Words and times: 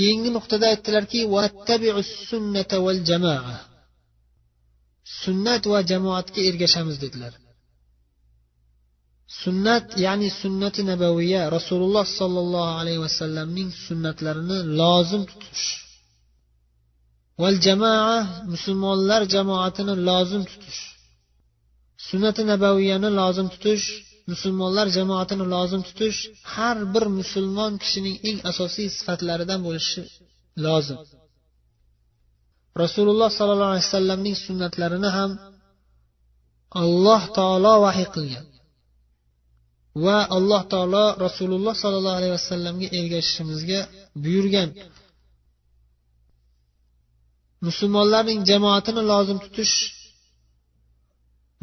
keyingi 0.00 0.30
nuqtada 0.36 0.64
aytdilarki 0.72 1.20
sunnat 5.22 5.62
va 5.72 5.80
jamoatga 5.90 6.40
ergashamiz 6.48 6.96
dedilar. 7.04 7.32
Sunnat 9.42 9.86
ya'ni 10.04 10.28
sunnati 10.42 10.80
nabaviya 10.90 11.42
rasululloh 11.56 12.06
sollallohu 12.18 12.72
alayhi 12.80 13.00
vasallamning 13.06 13.68
sunnatlarini 13.86 14.58
lozim 14.80 15.22
tutish. 15.30 15.66
Val 17.42 17.56
jamoa 17.66 18.18
musulmonlar 18.52 19.22
jamoatini 19.34 19.94
lozim 20.08 20.42
tutish. 20.50 20.80
Sunnati 22.08 22.42
nabaviyani 22.52 23.08
lozim 23.20 23.46
tutish 23.52 23.86
musulmonlar 24.30 24.86
jamoatini 24.96 25.44
lozim 25.54 25.82
tutish 25.88 26.18
har 26.54 26.76
bir 26.94 27.04
musulmon 27.18 27.72
kishining 27.82 28.16
eng 28.28 28.38
asosiy 28.50 28.88
sifatlaridan 28.96 29.60
bo'lishi 29.66 30.02
lozim. 30.66 30.98
Rasululloh 32.82 33.30
sollallohu 33.38 33.72
alayhi 33.74 33.86
vasallamning 33.88 34.36
sunnatlarini 34.46 35.10
ham 35.16 35.30
alloh 36.82 37.22
taolo 37.38 37.74
vahiy 37.84 38.08
qilgan 38.14 38.46
va 40.04 40.18
alloh 40.36 40.62
taolo 40.72 41.04
rasululloh 41.26 41.74
sollallohu 41.82 42.18
alayhi 42.20 42.34
vasallamga 42.38 42.86
ergashishimizga 42.98 43.80
buyurgan. 44.22 44.68
Musulmonlarning 47.66 48.40
jamoatini 48.50 49.02
lozim 49.12 49.38
tutish 49.44 49.76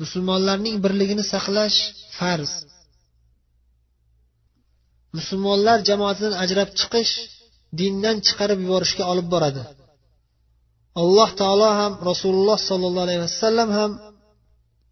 musulmonlarning 0.01 0.75
birligini 0.85 1.23
saqlash 1.33 1.77
farz. 2.17 2.51
Musulmonlar 5.17 5.77
jamoatidan 5.89 6.33
ajrab 6.43 6.70
chiqish 6.79 7.13
dindan 7.79 8.17
chiqarib 8.27 8.59
yuborishga 8.65 9.03
olib 9.11 9.27
boradi. 9.33 9.63
Alloh 11.01 11.29
taolo 11.41 11.70
ham 11.79 11.93
rasululloh 12.09 12.59
sollallohu 12.70 13.05
alayhi 13.07 13.23
vasallam 13.27 13.70
ham 13.79 13.91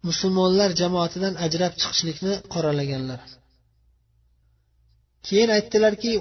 musulmonlar 0.08 0.70
jamoatidan 0.80 1.34
ajrab 1.46 1.72
chiqishlikni 1.80 2.34
qoralaganlar. 2.54 3.20
Keyin 5.26 5.50
aytdilarki 5.56 6.12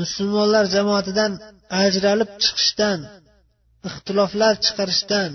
musulmonlar 0.00 0.64
jamoatidan 0.76 1.32
ajralib 1.84 2.30
chiqishdan 2.42 2.98
ixtiloflar 3.88 4.54
chiqarishdan 4.64 5.30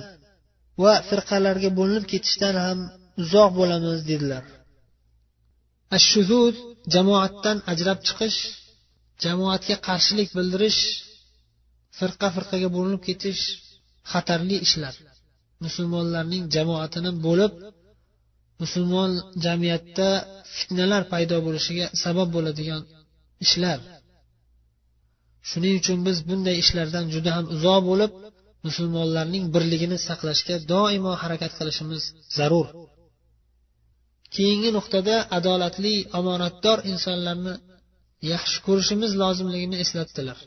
va 0.83 0.93
firqalarga 1.09 1.69
bo'linib 1.79 2.05
ketishdan 2.11 2.55
ham 2.65 2.79
uzoq 3.21 3.49
bo'lamiz 3.59 3.99
dedilar. 4.11 4.43
Ashuzud 5.97 6.55
jamoatdan 6.93 7.57
ajrab 7.71 7.99
chiqish 8.07 8.39
jamoatga 9.23 9.75
qarshilik 9.87 10.29
bildirish 10.37 10.81
firqa 11.97 12.27
firqaga 12.35 12.69
bo'linib 12.75 13.01
ketish 13.07 13.41
xatarli 14.11 14.57
ishlar. 14.67 14.95
Musulmonlarning 15.65 16.43
jamoatini 16.55 17.11
bo'lib 17.25 17.53
musulmon 18.61 19.11
jamiyatda 19.45 20.09
fitnalar 20.55 21.03
paydo 21.13 21.37
bo'lishiga 21.47 21.85
sabab 22.03 22.27
bo'ladigan 22.35 22.81
ishlar. 23.45 23.79
Shuning 25.49 25.75
uchun 25.81 25.99
biz 26.07 26.17
bunday 26.29 26.55
ishlardan 26.63 27.05
juda 27.13 27.31
ham 27.37 27.45
uzoq 27.55 27.81
bo'lib 27.89 28.11
musulmonlarning 28.67 29.45
birligini 29.55 29.97
saqlashga 30.07 30.55
doimo 30.71 31.13
harakat 31.21 31.51
qilishimiz 31.59 32.03
zarur. 32.37 32.67
Keyingi 34.35 34.69
nuqtada 34.77 35.15
adolatli 35.37 35.95
omonatdor 36.19 36.77
insonlarni 36.91 37.53
yaxshi 38.33 38.57
ko'rishimiz 38.67 39.11
lozimligini 39.21 39.77
eslatdilar. 39.83 40.37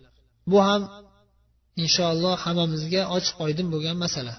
Bu 0.50 0.58
ham 0.68 0.82
inshaalloh 1.84 2.36
hammamizga 2.44 3.02
ochiq 3.16 3.36
oydin 3.44 3.66
bo'lgan 3.74 3.96
masala. 4.04 4.34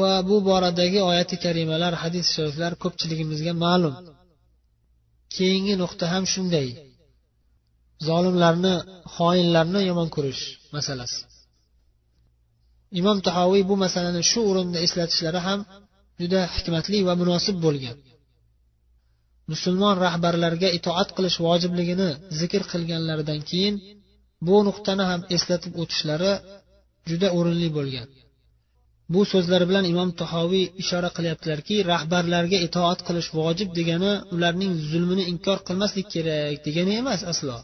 Va 0.00 0.12
bu 0.28 0.36
boradagi 0.48 1.00
oyati 1.10 1.36
karimalar 1.44 1.92
hadis 2.02 2.26
shariflar 2.34 2.72
ko'pchiligimizga 2.82 3.52
ma'lum. 3.64 3.94
Keyingi 5.36 5.74
nuqta 5.82 6.04
ham 6.12 6.24
shunday. 6.34 6.68
Zolimlarni 8.08 8.74
xoinlarni 9.16 9.80
yomon 9.90 10.08
ko'rish 10.14 10.42
masalasi. 10.76 11.18
Imom 13.00 13.18
tahoviy 13.26 13.62
bu 13.70 13.74
masalani 13.84 14.22
shu 14.30 14.40
o'rinda 14.50 14.78
eslatishlari 14.86 15.40
ham 15.46 15.60
juda 16.20 16.40
hikmatli 16.54 16.98
va 17.08 17.14
munosib 17.22 17.56
bo'lgan. 17.66 17.96
Musulmon 19.52 19.94
rahbarlarga 20.06 20.68
itoat 20.78 21.08
qilish 21.16 21.38
vojibligini 21.46 22.10
zikr 22.40 22.62
qilganlaridan 22.72 23.40
keyin 23.50 23.74
bu 24.46 24.56
nuqtani 24.68 25.04
ham 25.10 25.20
eslatib 25.36 25.72
o'tishlari 25.82 26.32
juda 27.10 27.28
o'rinli 27.38 27.68
bo'lgan. 27.78 28.08
Bu 29.14 29.20
so'zlar 29.32 29.62
bilan 29.68 29.84
imom 29.92 30.10
tahoviy 30.20 30.64
ishora 30.82 31.10
qilyaptilarki 31.16 31.76
rahbarlarga 31.92 32.58
itoat 32.66 33.00
qilish 33.08 33.28
vojib 33.38 33.68
degani 33.78 34.12
ularning 34.34 34.72
zulmini 34.90 35.24
inkor 35.32 35.58
qilmaslik 35.68 36.06
kerak 36.14 36.56
degani 36.66 36.92
emas 37.02 37.20
aslo. 37.32 37.56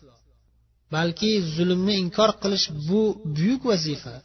Balki 0.95 1.31
zulmni 1.55 1.95
inkor 2.03 2.31
qilish 2.43 2.67
bu 2.89 3.03
buyuk 3.37 3.63
vazifa. 3.71 4.17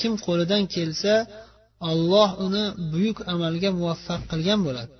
Kim 0.00 0.12
qo'lidan 0.26 0.62
kelsa 0.74 1.14
alloh 1.90 2.30
uni 2.46 2.64
buyuk 2.92 3.18
amalga 3.32 3.70
muvaffaq 3.78 4.22
qilgan 4.30 4.60
bo'ladi. 4.66 4.92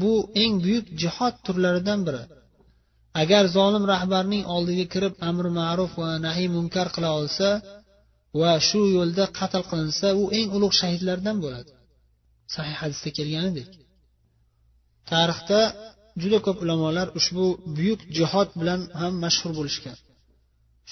Bu 0.00 0.12
eng 0.42 0.54
buyuk 0.64 0.86
jihod 1.00 1.34
turlaridan 1.44 2.00
biri. 2.06 2.24
Agar 3.22 3.44
zolim 3.56 3.84
rahbarning 3.92 4.44
oldiga 4.54 4.86
kirib 4.92 5.14
amri 5.28 5.50
ma'ruf 5.60 5.92
va 6.02 6.10
nahiy 6.26 6.48
munkar 6.56 6.86
qila 6.94 7.10
olsa 7.20 7.48
va 8.40 8.52
shu 8.68 8.80
yo'lda 8.96 9.24
qatl 9.38 9.62
qilinsa 9.70 10.08
u 10.22 10.24
eng 10.38 10.48
ulug' 10.56 10.76
shahidlardan 10.80 11.36
bo'ladi. 11.44 11.72
Sahih 12.54 12.76
hadisda 12.82 13.10
kelganidek. 13.18 13.70
Tarixda 15.10 15.60
juda 16.22 16.38
ko'p 16.46 16.58
ulamolar 16.64 17.06
ushbu 17.18 17.44
buyuk 17.76 18.00
jihod 18.16 18.48
bilan 18.60 18.80
ham 19.00 19.12
mashhur 19.24 19.50
bo'lishgan. 19.58 19.96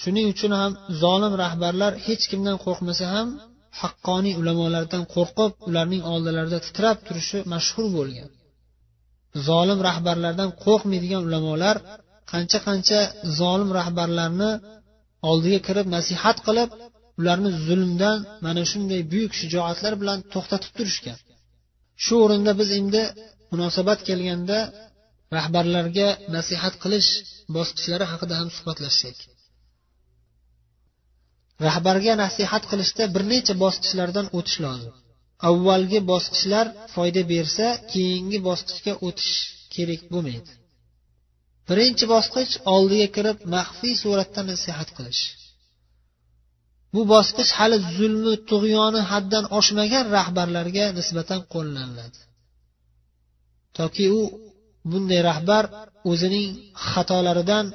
Shuning 0.01 0.25
uchun 0.33 0.51
ham 0.61 0.71
zolim 1.03 1.33
rahbarlar 1.43 1.91
hech 2.05 2.23
kimdan 2.31 2.57
qo'rqmasa 2.65 3.05
ham 3.15 3.27
haqqoniy 3.81 4.33
ulamolardan 4.41 5.03
qo'rqib 5.15 5.51
ularning 5.69 6.01
oldilarida 6.13 6.59
titrab 6.65 6.97
turishi 7.07 7.39
mashhur 7.53 7.85
bo'lgan. 7.97 8.29
Zolim 9.47 9.79
rahbarlardan 9.87 10.49
qo'rqmaydigan 10.63 11.21
ulamolar 11.27 11.75
qancha 12.31 12.59
qancha 12.67 12.99
zolim 13.39 13.69
rahbarlarni 13.79 14.51
oldiga 15.29 15.59
kirib 15.67 15.87
nasihat 15.95 16.37
qilib 16.47 16.69
ularni 17.19 17.49
zulmdan 17.67 18.17
mana 18.45 18.61
shunday 18.71 19.01
buyuk 19.11 19.31
shijoatlar 19.39 19.93
bilan 20.01 20.19
to'xtatib 20.33 20.71
turishgan. 20.77 21.17
Shu 22.03 22.13
o'rinda 22.23 22.51
biz 22.59 22.69
endi 22.79 23.01
munosabat 23.51 23.99
kelganda 24.09 24.57
rahbarlarga 25.35 26.07
nasihat 26.35 26.73
qilish 26.83 27.09
bosqichlari 27.55 28.05
haqida 28.11 28.35
ham 28.39 28.49
suhbatlashsak. 28.57 29.17
Rahbarga 31.67 32.13
nasihat 32.23 32.63
qilishda 32.71 33.03
bir 33.15 33.23
necha 33.31 33.53
bosqichlardan 33.63 34.27
o'tish 34.37 34.57
lozim. 34.65 34.93
Avvalgi 35.49 35.99
bosqichlar 36.11 36.65
foyda 36.93 37.21
bersa 37.33 37.67
keyingi 37.91 38.39
bosqichga 38.47 38.93
o'tish 39.07 39.33
kerak 39.73 40.01
bo'lmaydi. 40.13 40.51
Birinchi 41.69 42.05
bosqich 42.13 42.53
oldiga 42.75 43.07
kirib 43.15 43.37
maxfiy 43.55 43.95
suratda 44.03 44.41
nasihat 44.51 44.89
qilish. 44.97 45.23
Bu 46.93 47.01
bosqich 47.13 47.51
hali 47.59 47.77
zulmi 47.97 48.33
tug'yoni 48.49 49.01
haddan 49.11 49.45
oshmagan 49.59 50.05
rahbarlarga 50.17 50.85
nisbatan 50.97 51.41
qo'llaniladi. 51.53 52.19
Toki 53.77 54.05
u 54.19 54.21
bunday 54.91 55.21
rahbar 55.29 55.63
o'zining 56.11 56.47
xatolaridan 56.89 57.65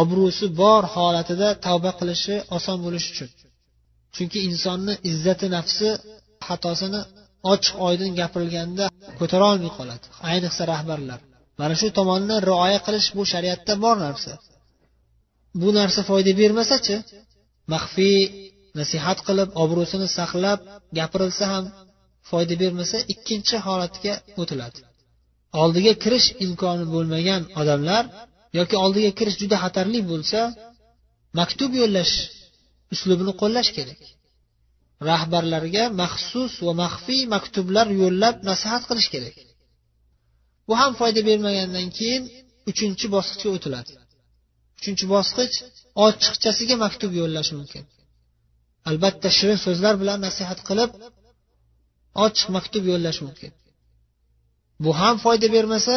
obro'si 0.00 0.46
bor 0.60 0.82
holatida 0.94 1.48
tavba 1.66 1.90
qilishi 1.98 2.34
oson 2.56 2.78
bo'lishi 2.84 3.08
uchun. 3.14 3.30
Chunki 4.14 4.38
insonni 4.48 4.94
izzati 5.10 5.46
nafsi 5.56 5.88
xatosini 6.46 7.00
ochiq 7.52 7.74
oydin 7.88 8.10
gapirilganda 8.20 8.84
ko'tarolmay 9.18 9.70
qoladi. 9.78 10.06
Ayniqsa 10.30 10.62
rahbarlar. 10.72 11.20
Mana 11.60 11.74
shu 11.80 11.86
tomondan 11.98 12.38
rioya 12.50 12.80
qilish 12.86 13.08
bu 13.16 13.22
shariatda 13.32 13.72
bor 13.84 13.96
narsa. 14.06 14.32
Bu 15.60 15.68
narsa 15.78 16.00
foyda 16.10 16.32
bermasachi 16.40 16.96
maxfiy 17.72 18.18
nasihat 18.78 19.18
qilib 19.26 19.48
obro'sini 19.62 20.08
saqlab 20.18 20.58
gapirilsa 20.98 21.44
ham 21.52 21.64
foyda 22.30 22.54
bermasa 22.62 22.98
ikkinchi 23.12 23.56
holatga 23.66 24.14
o'tiladi. 24.40 24.80
Oldiga 25.62 25.92
kirish 26.02 26.28
imkoni 26.44 26.84
bo'lmagan 26.94 27.42
odamlar 27.60 28.04
yoki 28.58 28.76
oldiga 28.84 29.10
kirish 29.18 29.36
juda 29.42 29.56
xatarli 29.64 30.00
bo'lsa 30.10 30.40
maktub 31.40 31.70
yo'llash 31.80 32.14
uslubini 32.94 33.32
qo'llash 33.42 33.70
kerak. 33.78 34.00
Rahbarlarga 35.10 35.84
maxsus 36.02 36.52
va 36.66 36.72
maxfiy 36.82 37.22
maktublar 37.34 37.86
yo'llab 38.02 38.36
nasihat 38.50 38.82
qilish 38.88 39.08
kerak. 39.14 39.36
Bu 40.68 40.72
ham 40.80 40.92
foyda 41.00 41.20
bermagandan 41.28 41.88
keyin 41.98 42.22
uchinchi 42.70 43.06
bosqichga 43.14 43.48
o'tiladi. 43.56 43.92
Uchinchi 44.78 45.04
bosqich 45.14 45.54
ochiqchasiga 46.06 46.76
maktub 46.84 47.12
yo'llash 47.20 47.50
mumkin. 47.58 47.84
Albatta 48.88 49.28
shirin 49.38 49.58
so'zlar 49.66 49.94
bilan 50.02 50.18
nasihat 50.26 50.60
qilib 50.68 50.90
ochiq 52.24 52.48
maktub 52.56 52.84
yo'llash 52.92 53.20
mumkin. 53.26 53.52
Bu 54.84 54.90
ham 55.00 55.16
foyda 55.24 55.46
bermasa 55.56 55.96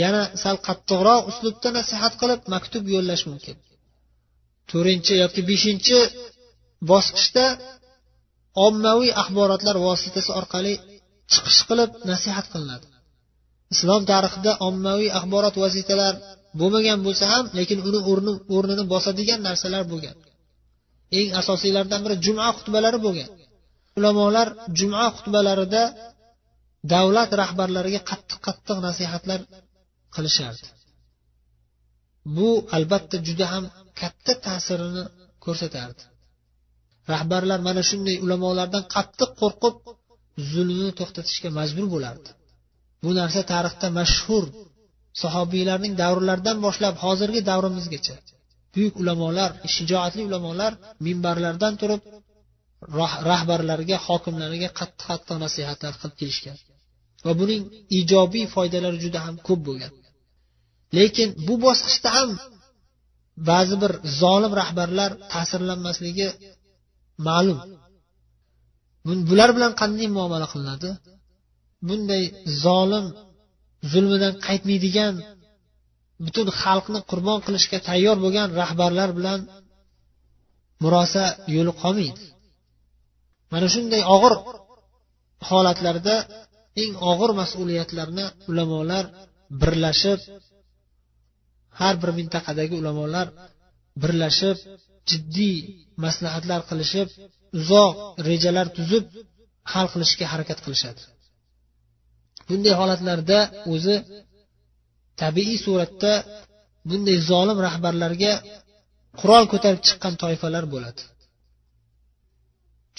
yana 0.00 0.22
sal 0.42 0.56
qattiqroq 0.66 1.22
uslubda 1.30 1.68
nasihat 1.78 2.12
qilib 2.20 2.40
maktub 2.54 2.84
yo'llash 2.94 3.24
mumkin. 3.30 3.56
To'rtinchi 4.70 5.14
yoki 5.22 5.40
beshinchi 5.50 5.98
bosqichda 6.90 7.46
ommaviy 8.66 9.12
axborotlar 9.22 9.76
vositasi 9.86 10.30
orqali 10.40 10.74
chiqish 11.32 11.60
qilib 11.68 11.90
nasihat 12.10 12.46
qilinadi. 12.52 12.86
Islom 13.74 14.02
tarixida 14.10 14.52
ommaviy 14.68 15.10
axborot 15.18 15.54
vositalar 15.62 16.14
bo'lmagan 16.60 16.98
bo'lsa 17.06 17.24
ham 17.32 17.44
lekin 17.58 17.78
uni 17.88 18.00
o'rni 18.10 18.32
o'rnini 18.56 18.84
bosadigan 18.92 19.40
narsalar 19.48 19.84
bo'lgan. 19.92 20.16
Eng 21.18 21.28
asosiylaridan 21.40 22.00
biri 22.04 22.16
juma 22.26 22.46
xutbalari 22.56 22.98
bo'lgan. 23.06 23.30
Ulamolar 23.98 24.48
juma 24.78 25.04
xutbalarida 25.16 25.82
davlat 26.92 27.30
rahbarlariga 27.42 28.00
qattiq 28.10 28.38
qattiq 28.46 28.78
nasihatlar 28.86 29.40
qilishardi. 30.14 30.66
Bu 32.36 32.48
albatta 32.76 33.16
juda 33.28 33.46
ham 33.52 33.64
katta 34.00 34.32
ta'sirini 34.46 35.04
ko'rsatardi. 35.44 36.02
Rahbarlar 37.12 37.60
mana 37.68 37.82
shunday 37.90 38.16
ulamolardan 38.24 38.84
qattiq 38.94 39.30
qo'rqib 39.40 39.74
zulmni 40.52 40.90
to'xtatishga 40.98 41.50
majbur 41.58 41.86
bo'lardi. 41.94 42.30
Bu 43.02 43.10
narsa 43.20 43.40
tarixda 43.52 43.88
mashhur 44.00 44.44
sahobiylarning 45.22 45.94
davrlaridan 46.02 46.58
boshlab 46.66 46.94
hozirgi 47.04 47.40
davrimizgacha. 47.50 48.16
Buyuk 48.74 48.94
ulamolar 49.02 49.50
shijoatli 49.74 50.22
ulamolar 50.28 50.72
minbarlardan 51.06 51.74
turib 51.80 52.02
rahbarlarga 53.30 53.96
hokimlarga 54.06 54.68
qattiq 54.80 55.04
qattiq 55.10 55.36
nasihatlar 55.44 55.92
qilib 56.00 56.16
kelishgan. 56.20 56.56
Va 57.24 57.32
buning 57.40 57.62
ijobiy 57.98 58.44
foydalari 58.54 58.98
juda 59.04 59.18
ham 59.26 59.36
ko'p 59.46 59.60
bo'lgan. 59.68 59.92
Lekin 60.96 61.28
bu 61.46 61.54
bosqichda 61.64 62.10
ham 62.16 62.30
ba'zi 63.50 63.76
bir 63.82 63.92
zolim 64.20 64.52
rahbarlar 64.60 65.10
ta'sirlanmasligi 65.32 66.28
ma'lum. 67.26 67.58
Bular 69.28 69.50
bilan 69.56 69.72
qanday 69.80 70.08
muomala 70.16 70.46
qilinadi? 70.52 70.90
Bunday 71.88 72.22
zolim 72.64 73.06
zulmidan 73.92 74.34
qaytmaydigan 74.46 75.14
butun 76.24 76.48
xalqni 76.62 77.00
qurbon 77.10 77.38
qilishga 77.46 77.78
tayyor 77.88 78.16
bo'lgan 78.24 78.48
rahbarlar 78.60 79.10
bilan 79.18 79.40
murosa 80.82 81.24
yo'li 81.54 81.72
qolmaydi. 81.82 82.22
Mana 83.52 83.66
shunday 83.74 84.02
og'ir 84.14 84.34
holatlarda 85.48 86.16
eng 86.82 86.92
og'ir 87.10 87.30
mas'uliyatlarni 87.40 88.26
ulamolar 88.50 89.04
birlashib 89.60 90.20
har 91.80 91.94
bir 92.02 92.10
mintaqadagi 92.18 92.74
ulamolar 92.82 93.26
birlashib 94.02 94.56
jiddiy 95.10 95.56
maslahatlar 96.04 96.60
qilishib 96.70 97.08
uzoq 97.58 97.94
rejalar 98.28 98.66
tuzib 98.76 99.04
hal 99.72 99.86
qilishga 99.92 100.26
harakat 100.32 100.58
qilishadi. 100.64 101.02
Bunday 102.48 102.74
holatlarda 102.80 103.38
o'zi 103.74 103.96
tabiiy 105.22 105.58
suratda 105.66 106.12
bunday 106.90 107.18
zolim 107.30 107.58
rahbarlarga 107.66 108.32
qurol 109.20 109.44
ko'tarib 109.52 109.80
chiqqan 109.86 110.14
toifalar 110.22 110.64
bo'ladi. 110.74 111.02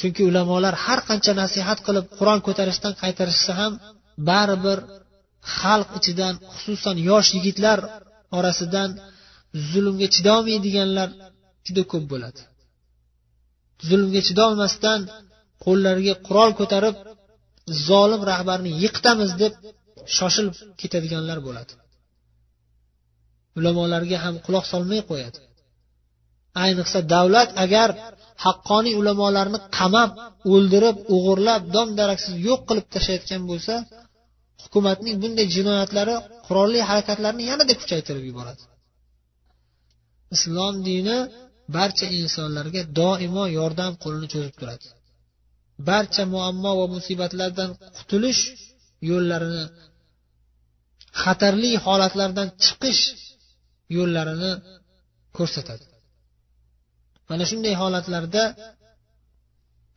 Chunki 0.06 0.24
ulamolar 0.30 0.76
har 0.86 1.00
qancha 1.10 1.32
nasihat 1.42 1.80
qilib 1.86 2.06
qur'on 2.20 2.40
ko'tarishdan 2.48 2.94
qaytarishsa 3.02 3.52
ham 3.60 3.74
baribir 4.30 4.80
xalq 5.58 5.90
ichidan 6.00 6.34
xususan 6.54 6.96
yosh 7.10 7.30
yigitlar 7.36 7.80
orasidan 8.38 8.90
zulmga 9.72 10.08
chidolmaydiganlar 10.16 11.10
juda 11.66 11.84
ko'p 11.92 12.06
bo'ladi. 12.12 12.42
Zulmga 13.90 14.22
chidolmasdan 14.28 15.00
qo'llariga 15.66 16.14
qurol 16.28 16.52
ko'tarib 16.60 16.96
zolim 17.88 18.22
rahbarni 18.32 18.72
yiqitamiz 18.84 19.32
deb 19.42 19.54
shoshilib 20.18 20.56
ketadiganlar 20.82 21.40
bo'ladi. 21.48 21.74
Ulamolarga 23.58 24.18
ham 24.26 24.36
quloq 24.46 24.66
solmay 24.74 25.02
qo'yadi. 25.10 25.40
Ayniqsa 26.64 27.00
davlat 27.14 27.50
agar 27.66 27.90
haqqoniy 28.46 28.96
ulamolarni 29.02 29.60
qamab 29.78 30.10
o'ldirib 30.54 30.98
o'g'irlab 31.16 31.62
dom 31.76 31.88
daraksiz 32.00 32.34
yo'q 32.48 32.62
qilib 32.70 32.88
tashlayotgan 32.96 33.42
bo'lsa 33.52 33.76
hukumatning 34.64 35.16
bunday 35.24 35.48
jinoyatlari 35.56 36.16
qurolli 36.48 36.80
harakatlarni 36.90 37.44
yanada 37.52 37.74
kuchaytirib 37.82 38.24
yuboradi. 38.30 38.64
Islom 40.36 40.76
dini 40.88 41.18
barcha 41.78 42.08
insonlarga 42.20 42.82
doimo 43.00 43.44
yordam 43.58 43.92
qo'lini 44.04 44.28
cho'zib 44.34 44.54
turadi. 44.60 44.88
Barcha 45.90 46.24
muammo 46.34 46.72
va 46.80 46.86
musibatlardan 46.96 47.70
qutulish 47.98 48.42
yo'llarini 49.10 49.64
xatarli 51.24 51.72
holatlardan 51.86 52.48
chiqish 52.64 53.04
yo'llarini 53.98 54.52
ko'rsatadi. 55.38 55.86
Mana 57.30 57.44
shunday 57.50 57.74
holatlarda 57.82 58.44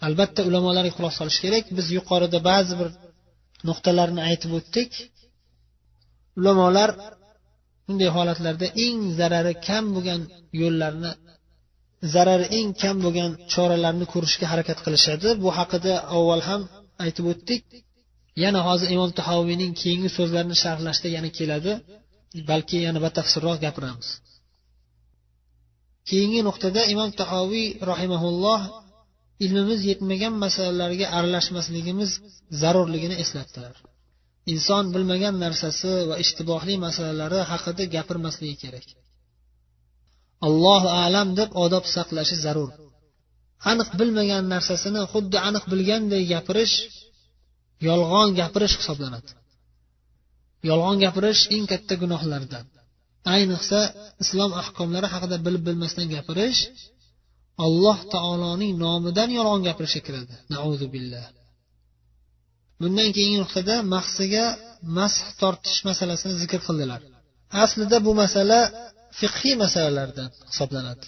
albatta 0.06 0.40
ulamolarga 0.48 0.92
quloq 0.98 1.14
solish 1.20 1.38
kerak. 1.44 1.64
Biz 1.78 1.86
yuqorida 1.96 2.38
ba'zi 2.50 2.74
bir 2.80 2.88
nuqtalarni 3.68 4.20
aytib 4.28 4.50
o'tdik. 4.58 4.90
Ulamolar 6.40 6.90
bunday 7.86 8.10
holatlarda 8.16 8.66
eng 8.86 8.98
zarari 9.18 9.54
kam 9.68 9.84
bo'lgan 9.94 10.20
yo'llarni 10.60 11.10
zarari 12.14 12.46
eng 12.58 12.70
kam 12.82 12.96
bo'lgan 13.04 13.30
choralarni 13.52 14.06
ko'rishga 14.12 14.46
harakat 14.52 14.78
qilishadi. 14.84 15.28
Bu 15.42 15.48
haqida 15.58 15.92
avval 16.16 16.42
ham 16.48 16.62
aytib 17.04 17.24
o'tdik. 17.32 17.62
Yana 18.44 18.60
hozir 18.68 18.88
imom 18.96 19.10
tahoviyning 19.20 19.72
keyingi 19.80 20.10
so'zlarini 20.18 20.56
sharhlashda 20.62 21.08
yana 21.16 21.30
keladi. 21.38 21.72
Balki 22.50 22.76
yana 22.86 22.98
batafsilroq 23.06 23.56
gapiramiz. 23.66 24.08
Keyingi 26.08 26.40
nuqtada 26.48 26.80
imom 26.92 27.10
tahoviy 27.20 27.68
rahimaulloh 27.90 28.60
ilmimiz 29.44 29.80
yetmagan 29.90 30.34
masalalarga 30.44 31.06
aralashmasligimiz 31.16 32.10
zarurligini 32.60 33.16
eslatdilar 33.22 33.74
inson 34.52 34.84
bilmagan 34.94 35.34
narsasi 35.44 35.92
va 36.10 36.16
ishtibohli 36.24 36.74
masalalari 36.86 37.40
haqida 37.50 37.84
gapirmasligi 37.94 38.56
kerak. 38.62 38.86
Allohu 40.48 40.88
alam 41.04 41.28
deb 41.38 41.50
odob 41.64 41.84
saqlashi 41.94 42.36
zarur. 42.44 42.70
Aniq 43.70 43.88
bilmagan 44.00 44.44
narsasini 44.54 45.02
xuddi 45.12 45.38
aniq 45.48 45.64
bilganday 45.72 46.22
gapirish 46.32 46.74
yolg'on 47.88 48.28
gapirish 48.40 48.74
hisoblanadi. 48.80 49.30
Yolg'on 50.68 50.96
gapirish 51.04 51.42
eng 51.54 51.64
katta 51.72 51.94
gunohlardan. 52.02 52.64
Ayniqsa 53.34 53.80
islom 54.22 54.52
ahkomlari 54.62 55.08
haqida 55.14 55.36
bilib 55.46 55.62
bilmasdan 55.68 56.06
gapirish 56.14 56.60
alloh 57.64 57.98
taoloning 58.14 58.72
nomidan 58.84 59.28
yolg'on 59.38 59.62
gapirishga 59.68 60.02
kiradi. 60.06 60.34
Billah. 60.94 61.26
Bundan 62.80 63.08
keyingi 63.16 63.38
nuqtada 63.44 63.74
mahsiga 63.94 64.44
masx 64.98 65.24
tortish 65.40 65.80
masalasini 65.88 66.34
zikr 66.42 66.60
qildilar. 66.66 67.00
Aslida 67.64 67.96
bu 68.06 68.12
masala 68.22 68.60
fiqhiy 69.20 69.54
masalalardan 69.64 70.30
hisoblanadi. 70.50 71.06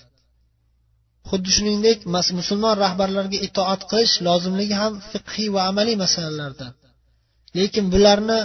Xuddi 1.30 1.50
shuningdek 1.56 1.98
musulmon 2.38 2.74
rahbarlarga 2.84 3.38
itoat 3.46 3.82
qilish 3.90 4.14
lozimligi 4.26 4.76
ham 4.82 4.92
fiqhiy 5.12 5.48
va 5.54 5.60
amaliy 5.70 5.96
masalalardan. 6.04 6.72
Lekin 7.58 7.84
bularni 7.94 8.40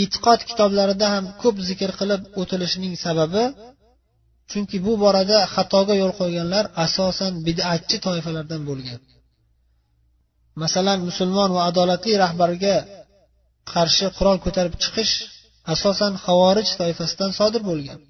e'tiqod 0.00 0.40
kitoblarida 0.48 1.06
ham 1.14 1.24
ko'p 1.42 1.56
zikr 1.68 1.90
qilib 2.00 2.22
o'tilishining 2.40 2.94
sababi 3.04 3.44
chunki 4.50 4.76
bu 4.86 4.92
borada 5.04 5.38
xatoga 5.54 5.94
yo'l 6.02 6.12
qo'yganlar 6.20 6.64
asosan 6.86 7.32
bidatchi 7.46 7.96
toifalardan 8.06 8.62
bo'lgan. 8.70 9.00
Masalan 10.62 10.98
musulmon 11.08 11.50
va 11.56 11.62
adolatli 11.70 12.12
rahbarga 12.24 12.76
qarshi 13.72 14.06
qurol 14.16 14.38
ko'tarib 14.44 14.74
chiqish 14.82 15.14
asosan 15.74 16.12
havorij 16.24 16.68
toifasidan 16.80 17.30
sodir 17.38 17.62
bo'lgan. 17.70 18.00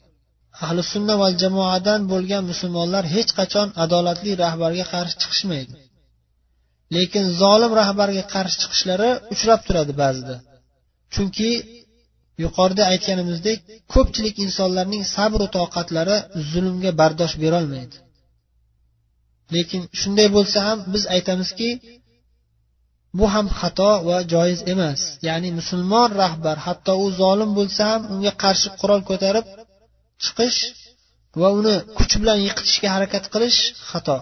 Ahli 0.65 0.83
sunna 0.93 1.15
va 1.23 1.29
jamoadan 1.43 2.01
bo'lgan 2.13 2.43
musulmonlar 2.51 3.05
hech 3.15 3.31
qachon 3.39 3.69
adolatli 3.85 4.33
rahbarga 4.45 4.85
qarshi 4.95 5.17
chiqishmaydi. 5.23 5.75
Lekin 6.97 7.25
zolim 7.41 7.73
rahbarga 7.81 8.25
qarshi 8.35 8.57
chiqishlari 8.63 9.11
uchrab 9.35 9.61
turadi 9.67 9.93
ba'zida. 10.03 10.37
Chunki 11.15 11.51
yuqorida 12.43 12.85
aytganimizdek 12.93 13.59
ko'pchilik 13.95 14.37
insonlarning 14.47 15.05
sabru 15.17 15.47
toqatlari 15.57 16.17
zulmga 16.51 16.91
bardosh 17.01 17.35
berolmaydi. 17.43 17.97
Lekin 19.55 19.83
shunday 20.01 20.29
bo'lsa 20.37 20.59
ham 20.69 20.79
biz 20.93 21.05
aytamizki 21.17 21.71
bu 23.19 23.25
ham 23.35 23.47
xato 23.59 23.91
va 24.09 24.19
joiz 24.33 24.61
emas. 24.73 25.01
Ya'ni 25.29 25.51
musulmon 25.59 26.09
rahbar 26.23 26.57
hatto 26.67 26.93
u 27.05 27.07
zolim 27.21 27.51
bo'lsa 27.59 27.83
ham 27.93 28.03
unga 28.15 28.33
qarshi 28.43 28.69
qurol 28.81 29.01
ko'tarib 29.11 29.47
chiqish 30.25 30.61
va 31.41 31.49
uni 31.59 31.77
kuch 31.99 32.15
bilan 32.21 32.39
yiqitishga 32.47 32.89
harakat 32.97 33.25
qilish 33.35 33.61
xato. 33.91 34.19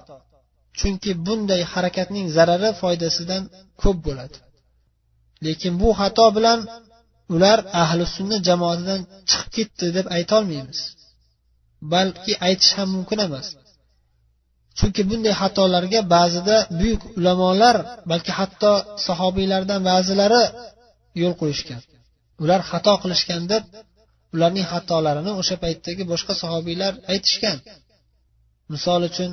Chunki 0.78 1.10
bunday 1.26 1.62
harakatning 1.72 2.26
zarari 2.36 2.70
foydasidan 2.80 3.42
ko'p 3.82 3.98
bo'ladi. 4.06 4.36
Lekin 5.46 5.72
bu 5.80 5.88
xato 6.00 6.26
bilan 6.36 6.58
ular 7.34 7.58
ahli 7.82 8.04
sunna 8.16 8.36
jamoatidan 8.48 9.00
chiqib 9.30 9.50
ketdi 9.56 9.86
deb 9.96 10.06
aytolmaymiz. 10.16 10.80
Balki 11.92 12.32
aytish 12.46 12.72
ham 12.76 12.88
mumkin 12.96 13.18
emas. 13.26 13.46
Chunki 14.78 15.02
bunday 15.10 15.34
xatolarga 15.40 16.00
ba'zida 16.14 16.56
buyuk 16.78 17.02
ulamolar 17.18 17.76
balki 18.10 18.32
hatto 18.38 18.72
sahobiylardan 19.06 19.80
ba'zilari 19.90 20.42
yo'l 21.20 21.34
qo'yishgan. 21.40 21.80
Ular 22.42 22.60
xato 22.70 22.92
qilishgan 23.02 23.42
deb 23.52 23.64
ularning 24.34 24.66
xatolarini 24.72 25.32
o'sha 25.40 25.56
paytdagi 25.64 26.02
boshqa 26.12 26.32
sahobiylar 26.42 26.92
aytishgan. 27.12 27.58
Misol 28.72 29.02
uchun 29.10 29.30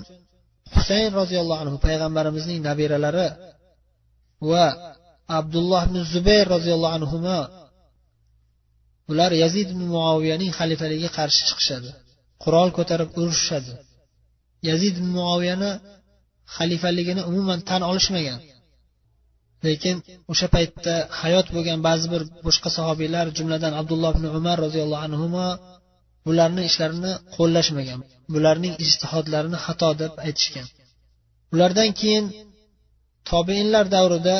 husayn 0.75 1.09
roziyallohu 1.19 1.61
anhu 1.63 1.77
payg'ambarimizning 1.87 2.59
nabiralari 2.69 3.27
va 4.49 4.65
abdulloh 5.37 5.81
ibn 5.87 5.97
zubayr 6.13 6.45
roziyallohu 6.55 6.95
anhu 6.99 7.17
ular 9.11 9.31
yazid 9.43 9.67
ibn 9.73 9.83
muoviyaning 9.95 10.51
xalifaligiga 10.59 11.11
qarshi 11.17 11.41
chiqishadi. 11.49 11.89
Qurol 12.43 12.69
ko'tarib 12.77 13.09
urushishadi. 13.19 13.71
Yazid 14.69 14.93
ibn 14.99 15.09
muoviyani 15.19 15.71
xalifaligini 16.55 17.21
umuman 17.29 17.59
tan 17.69 17.81
olishmagan. 17.89 18.39
Lekin 19.65 19.95
o'sha 20.31 20.47
paytda 20.55 20.93
hayot 21.21 21.47
bo'lgan 21.55 21.79
ba'zi 21.87 22.05
bir 22.13 22.21
boshqa 22.45 22.69
sahobiylar 22.77 23.25
jumladan 23.37 23.73
abdulloh 23.81 24.11
ibn 24.17 24.25
umar 24.39 24.57
roziyallohu 24.65 25.03
anhu 25.07 25.25
bularni 26.25 26.61
ishlarini 26.69 27.13
qo'llashmagan 27.35 27.99
bularning 28.33 28.73
ijtihodlarini 28.85 29.57
xato 29.65 29.89
deb 30.01 30.13
aytishgan. 30.27 30.67
Ulardan 31.53 31.89
keyin 31.99 32.25
tobeinlar 33.31 33.85
davrida 33.95 34.37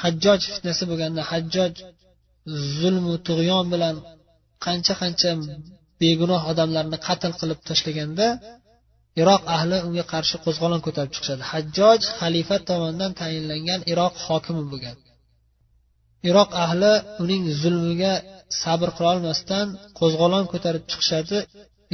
hajjoj 0.00 0.40
fitnasi 0.52 0.84
bo'lganda 0.90 1.22
hajjoj 1.30 1.72
zulmu 2.78 3.14
tug'yon 3.28 3.64
bilan 3.74 3.94
qancha 4.64 4.94
qancha 5.02 5.30
begunoh 6.02 6.42
odamlarni 6.52 6.98
qatl 7.06 7.32
qilib 7.40 7.60
tashlaganda 7.68 8.26
iroq 9.20 9.42
ahli 9.56 9.78
unga 9.86 10.04
qarshi 10.12 10.36
qo'zg'olon 10.44 10.80
ko'tarib 10.86 11.12
chiqishadi. 11.14 11.42
Hajjoj 11.52 12.00
xalifa 12.18 12.56
tomonidan 12.68 13.12
tayinlangan 13.20 13.80
iroq 13.92 14.14
hokimi 14.26 14.64
bo'lgan. 14.72 14.96
Iroq 16.30 16.50
ahli 16.64 16.92
uning 17.22 17.42
zulmiga 17.60 18.12
sabr 18.62 18.88
qilolmasdan 18.96 19.66
qo'zg'olon 19.98 20.44
ko'tarib 20.52 20.84
chiqishadi 20.90 21.38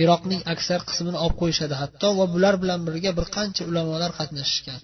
iroqning 0.03 0.41
aksar 0.53 0.81
qismini 0.89 1.19
olib 1.25 1.37
qo'yishadi 1.43 1.75
hatto 1.83 2.09
va 2.19 2.25
bular 2.35 2.55
bilan 2.63 2.81
birga 2.87 3.11
bir 3.19 3.27
qancha 3.37 3.63
ulamolar 3.71 4.11
qatnashishgan. 4.19 4.81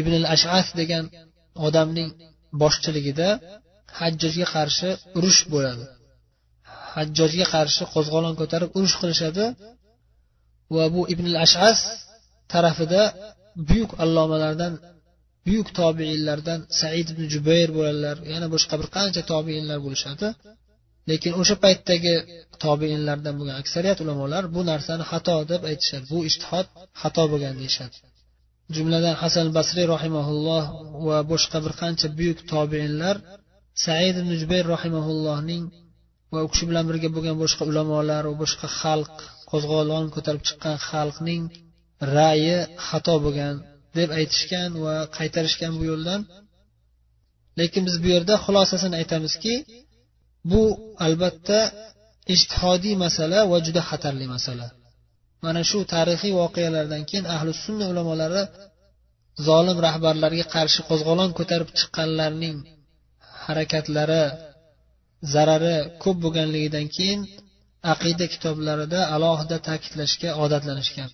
Ibn 0.00 0.12
al 0.20 0.26
ashas 0.34 0.66
degan 0.80 1.04
odamning 1.66 2.10
boshchiligida 2.62 3.28
hajjojga 3.98 4.46
qarshi 4.54 4.88
urush 5.18 5.40
bo'ladi. 5.52 5.84
Hajjojga 6.94 7.46
qarshi 7.54 7.82
qo'zg'olon 7.94 8.34
ko'tarib 8.40 8.70
urush 8.78 8.96
qilishadi 9.00 9.44
va 10.74 10.84
bu 10.94 11.02
ibn 11.12 11.24
al 11.32 11.38
ashas 11.46 11.78
tarafida 12.52 13.02
buyuk 13.68 13.90
allomalardan 14.04 14.72
buyuk 15.46 15.68
tobeinlardan 15.80 16.60
said 16.80 17.06
ibn 17.14 17.24
jubayr 17.34 17.68
bo'ladilar 17.76 18.16
yana 18.32 18.46
boshqa 18.54 18.74
bir 18.80 18.88
qancha 18.96 19.22
tobeinlar 19.32 19.78
bo'lishadi. 19.86 20.26
Lekin 21.10 21.32
o'sha 21.40 21.56
paytdagi 21.64 22.14
tobeinlardan 22.64 23.34
bo'lgan 23.38 23.56
aksariyat 23.62 23.98
ulamolar 24.04 24.44
bu 24.54 24.60
narsani 24.70 25.04
xato 25.10 25.36
deb 25.52 25.62
aytishadi. 25.70 26.04
Bu 26.12 26.18
ishtihod 26.30 26.66
xato 27.02 27.24
bo'lgan 27.32 27.54
deyishadi. 27.60 27.96
Jumladan 28.74 29.14
hasan 29.22 29.46
basriy 29.56 29.86
rahimaulloh 29.94 30.64
va 31.06 31.18
boshqa 31.32 31.58
bir 31.64 31.72
qancha 31.80 32.06
buyuk 32.18 32.38
tobeinlar 32.52 33.16
said 33.84 34.14
ibn 34.22 34.32
jubayr 34.40 34.66
rahimaullohning 34.74 35.64
va 36.32 36.38
u 36.46 36.48
kishi 36.52 36.64
bilan 36.70 36.84
birga 36.90 37.08
bo'lgan 37.16 37.36
boshqa 37.42 37.62
ulamolar 37.70 38.22
va 38.30 38.34
boshqa 38.42 38.66
xalq 38.80 39.14
qo'zg'olon 39.50 40.04
ko'tarib 40.14 40.42
chiqqan 40.48 40.76
xalqning 40.88 41.42
ra'yi 42.16 42.56
xato 42.86 43.14
bo'lgan 43.24 43.54
deb 43.98 44.08
aytishgan 44.18 44.70
va 44.84 44.94
qaytarishgan 45.16 45.72
bu 45.78 45.84
yo'ldan. 45.90 46.20
Lekin 47.60 47.82
biz 47.88 47.96
bu 48.02 48.08
yerda 48.14 48.34
xulosasini 48.44 48.94
aytamizki 49.00 49.54
bu 50.50 50.62
albatta 51.06 51.60
ijtihodiy 52.34 52.94
masala 53.04 53.38
va 53.50 53.58
juda 53.66 53.82
xatarli 53.90 54.26
masala. 54.34 54.66
Mana 55.46 55.60
shu 55.70 55.78
tarixiy 55.94 56.32
voqealardan 56.40 57.02
keyin 57.08 57.26
ahli 57.34 57.50
sunna 57.64 57.84
ulamolari 57.92 58.42
zolim 59.48 59.78
rahbarlarga 59.86 60.44
qarshi 60.54 60.80
qo'zg'olon 60.88 61.30
ko'tarib 61.38 61.68
chiqqanlarning 61.78 62.56
harakatlari 63.44 64.22
zarari 65.32 65.76
ko'p 66.02 66.16
bo'lganligidan 66.24 66.86
keyin 66.96 67.20
aqida 67.92 68.26
kitoblarida 68.34 69.00
alohida 69.14 69.56
ta'kidlashga 69.68 70.30
odatlanishgan. 70.44 71.10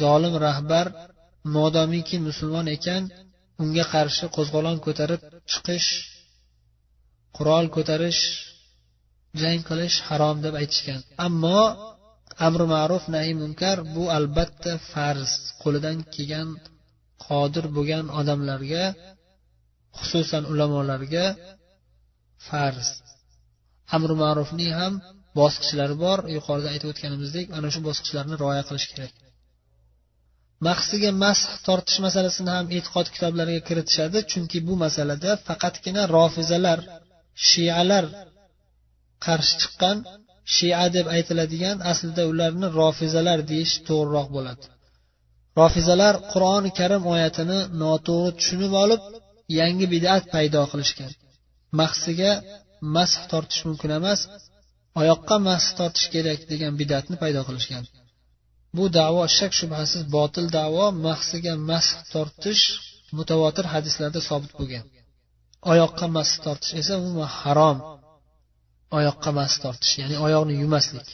Zolim 0.00 0.34
rahbar 0.46 0.86
modomiki 1.56 2.16
musulmon 2.28 2.66
ekan 2.76 3.02
unga 3.62 3.84
qarshi 3.94 4.26
qo'zg'olon 4.36 4.78
ko'tarib 4.86 5.20
chiqish 5.50 5.88
qurol 7.36 7.66
ko'tarish 7.76 8.22
jang 9.40 9.60
qilish 9.68 9.96
harom 10.08 10.36
deb 10.44 10.54
aytishgan. 10.60 11.00
Ammo 11.26 11.60
amri 12.46 12.66
ma'ruf 12.74 13.04
nahi 13.14 13.32
munkar 13.42 13.76
bu 13.94 14.04
albatta 14.18 14.72
farz. 14.92 15.30
Qo'lidan 15.62 15.98
kelgan 16.14 16.48
qodir 17.26 17.64
bo'lgan 17.76 18.06
odamlarga 18.20 18.84
xususan 19.98 20.42
ulamolarga 20.52 21.26
farz. 22.48 22.88
Amri 23.96 24.14
ma'rufning 24.22 24.72
ham 24.80 24.94
bosqichlari 25.38 25.96
bor. 26.04 26.18
Yuqorida 26.36 26.68
aytib 26.74 26.88
o'tganimizdek 26.92 27.46
ana 27.56 27.68
shu 27.74 27.80
bosqichlarni 27.88 28.34
rioya 28.42 28.62
qilish 28.68 28.88
kerak. 28.92 29.12
Mahsiga 30.66 31.10
masx 31.24 31.50
tortish 31.66 31.98
masalasini 32.06 32.50
ham 32.56 32.66
e'tiqod 32.76 33.06
kitoblariga 33.14 33.62
kiritishadi 33.68 34.18
chunki 34.30 34.58
bu 34.68 34.74
masalada 34.84 35.30
faqatgina 35.46 36.02
rofizalar 36.16 36.80
shialar 37.48 38.04
qarshi 39.24 39.54
chiqqan 39.62 39.96
shia 40.54 40.86
deb 40.96 41.06
aytiladigan 41.16 41.76
aslida 41.90 42.22
ularni 42.32 42.68
rofizalar 42.80 43.38
deyish 43.50 43.74
to'g'riroq 43.88 44.28
bo'ladi. 44.36 44.64
Rofizalar 45.60 46.14
qur'oni 46.32 46.70
karim 46.78 47.02
oyatini 47.14 47.58
noto'g'ri 47.82 48.30
tushunib 48.38 48.72
olib 48.84 49.02
yangi 49.60 49.86
bidat 49.94 50.22
paydo 50.34 50.62
qilishgan. 50.72 51.10
Mahsiga 51.80 52.32
masx 52.96 53.22
tortish 53.32 53.62
mumkin 53.68 53.90
emas 53.98 54.20
oyoqqa 55.00 55.36
masx 55.48 55.68
tortish 55.78 56.06
kerak 56.14 56.40
degan 56.50 56.72
bidatni 56.80 57.16
paydo 57.22 57.40
qilishgan. 57.48 57.84
Bu 58.76 58.84
davo 58.98 59.22
shak 59.36 59.52
shubhasiz 59.60 60.02
botil 60.16 60.46
davo 60.58 60.84
mahsiga 61.06 61.54
masx 61.70 61.96
tortish 62.12 62.64
mutavotir 63.18 63.64
hadislarda 63.74 64.20
sobit 64.28 64.52
bo'lgan. 64.58 64.84
Oyoqqa 65.72 66.06
masx 66.16 66.34
tortish 66.44 66.72
esa 66.80 66.92
umuman 67.02 67.30
harom. 67.40 67.78
Oyoqqa 68.98 69.30
mas 69.38 69.52
tortish 69.62 69.94
ya'ni 70.00 70.16
oyoqni 70.26 70.54
yumaslik. 70.62 71.08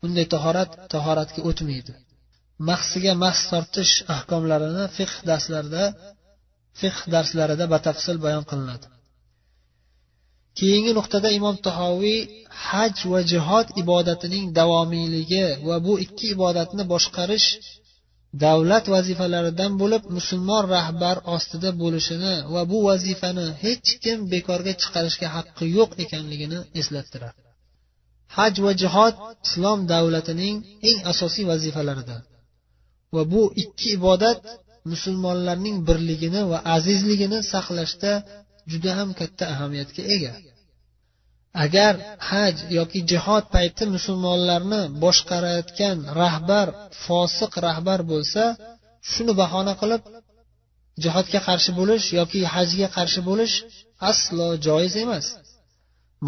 Bunday 0.00 0.26
tahorat 0.34 0.70
tahoratga 0.92 1.40
o'tmaydi. 1.48 1.92
Mahsiga 2.68 3.12
masx 3.24 3.42
tortish 3.52 3.94
ahkomlarini 4.14 4.84
fiqh 4.96 5.16
darslarida 5.28 5.84
fiqh 6.80 7.00
darslarida 7.14 7.64
batafsil 7.74 8.16
bayon 8.24 8.44
qilinadi. 8.50 8.86
Keyingi 10.58 10.92
nuqtada 10.98 11.28
imom 11.38 11.56
tahoviy 11.66 12.20
haj 12.68 12.96
va 13.12 13.20
jihod 13.32 13.66
ibodatining 13.82 14.44
davomiyligi 14.58 15.46
va 15.68 15.76
bu 15.86 15.92
ikki 16.04 16.26
ibodatni 16.34 16.82
boshqarish 16.92 17.48
davlat 18.44 18.84
vazifalaridan 18.94 19.72
bo'lib 19.82 20.02
musulmon 20.16 20.64
rahbar 20.76 21.16
ostida 21.34 21.70
bo'lishini 21.82 22.34
va 22.54 22.62
bu 22.70 22.78
vazifani 22.88 23.46
hech 23.64 23.88
kim 24.04 24.18
bekorga 24.32 24.72
chiqarishga 24.82 25.28
haqqi 25.36 25.64
yo'q 25.76 25.90
ekanligini 26.04 26.58
eslattiradi 26.80 27.38
haj 28.36 28.54
va 28.64 28.72
jihod 28.82 29.14
islom 29.46 29.78
davlatining 29.92 30.56
eng 30.88 30.98
asosiy 31.12 31.44
vazifalaridan 31.52 32.22
va 33.14 33.22
bu 33.32 33.42
ikki 33.62 33.88
ibodat 33.98 34.40
musulmonlarning 34.92 35.76
birligini 35.88 36.42
va 36.50 36.58
azizligini 36.76 37.38
saqlashda 37.52 38.12
juda 38.70 38.90
ham 38.98 39.10
katta 39.20 39.44
ahamiyatga 39.54 40.02
ega. 40.16 40.32
Agar 41.64 41.94
haj 42.30 42.54
yoki 42.78 43.00
jihod 43.10 43.44
payti 43.54 43.84
musulmonlarni 43.94 44.82
boshqarayotgan 45.02 45.98
rahbar 46.22 46.66
fosiq 47.04 47.52
rahbar 47.66 48.00
bo'lsa 48.12 48.42
shuni 49.10 49.32
bahona 49.40 49.74
qilib 49.80 50.02
jihodga 51.02 51.40
qarshi 51.48 51.70
bo'lish 51.80 52.06
yoki 52.18 52.40
hajga 52.54 52.88
qarshi 52.96 53.20
bo'lish 53.28 53.54
aslo 54.10 54.48
joiz 54.66 54.94
emas. 55.04 55.26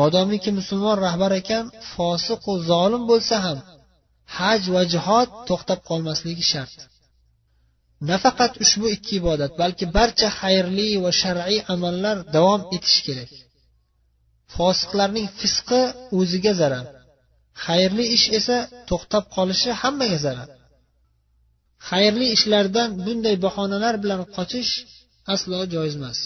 Modomiki 0.00 0.50
musulmon 0.58 0.96
rahbar 1.06 1.32
ekan 1.40 1.64
fosiqu 1.92 2.52
zolim 2.70 3.02
bo'lsa 3.10 3.36
ham 3.44 3.58
haj 4.38 4.62
va 4.74 4.82
jihod 4.92 5.28
to'xtab 5.48 5.80
qolmasligi 5.88 6.44
shart. 6.52 6.78
Nafaqat 8.10 8.52
ushbu 8.64 8.86
ikki 8.96 9.12
ibodat 9.20 9.52
balki 9.62 9.84
barcha 9.96 10.28
xayrli 10.40 10.88
va 11.04 11.10
shar'iy 11.20 11.60
amallar 11.74 12.16
davom 12.34 12.60
etishi 12.76 13.00
kerak. 13.06 13.30
Fosiqlarning 14.56 15.28
fisqi 15.40 15.82
o'ziga 16.18 16.52
zarar. 16.60 16.86
Xayrli 17.64 18.06
ish 18.16 18.26
esa 18.38 18.58
to'xtab 18.88 19.24
qolishi 19.36 19.70
hammaga 19.82 20.18
zarar. 20.26 20.48
Xayrli 21.88 22.26
ishlardan 22.36 22.88
bunday 23.04 23.36
bahonalar 23.46 23.94
bilan 24.02 24.20
qochish 24.36 24.72
aslo 25.34 25.60
joiz 25.74 25.94
emas. 26.00 26.18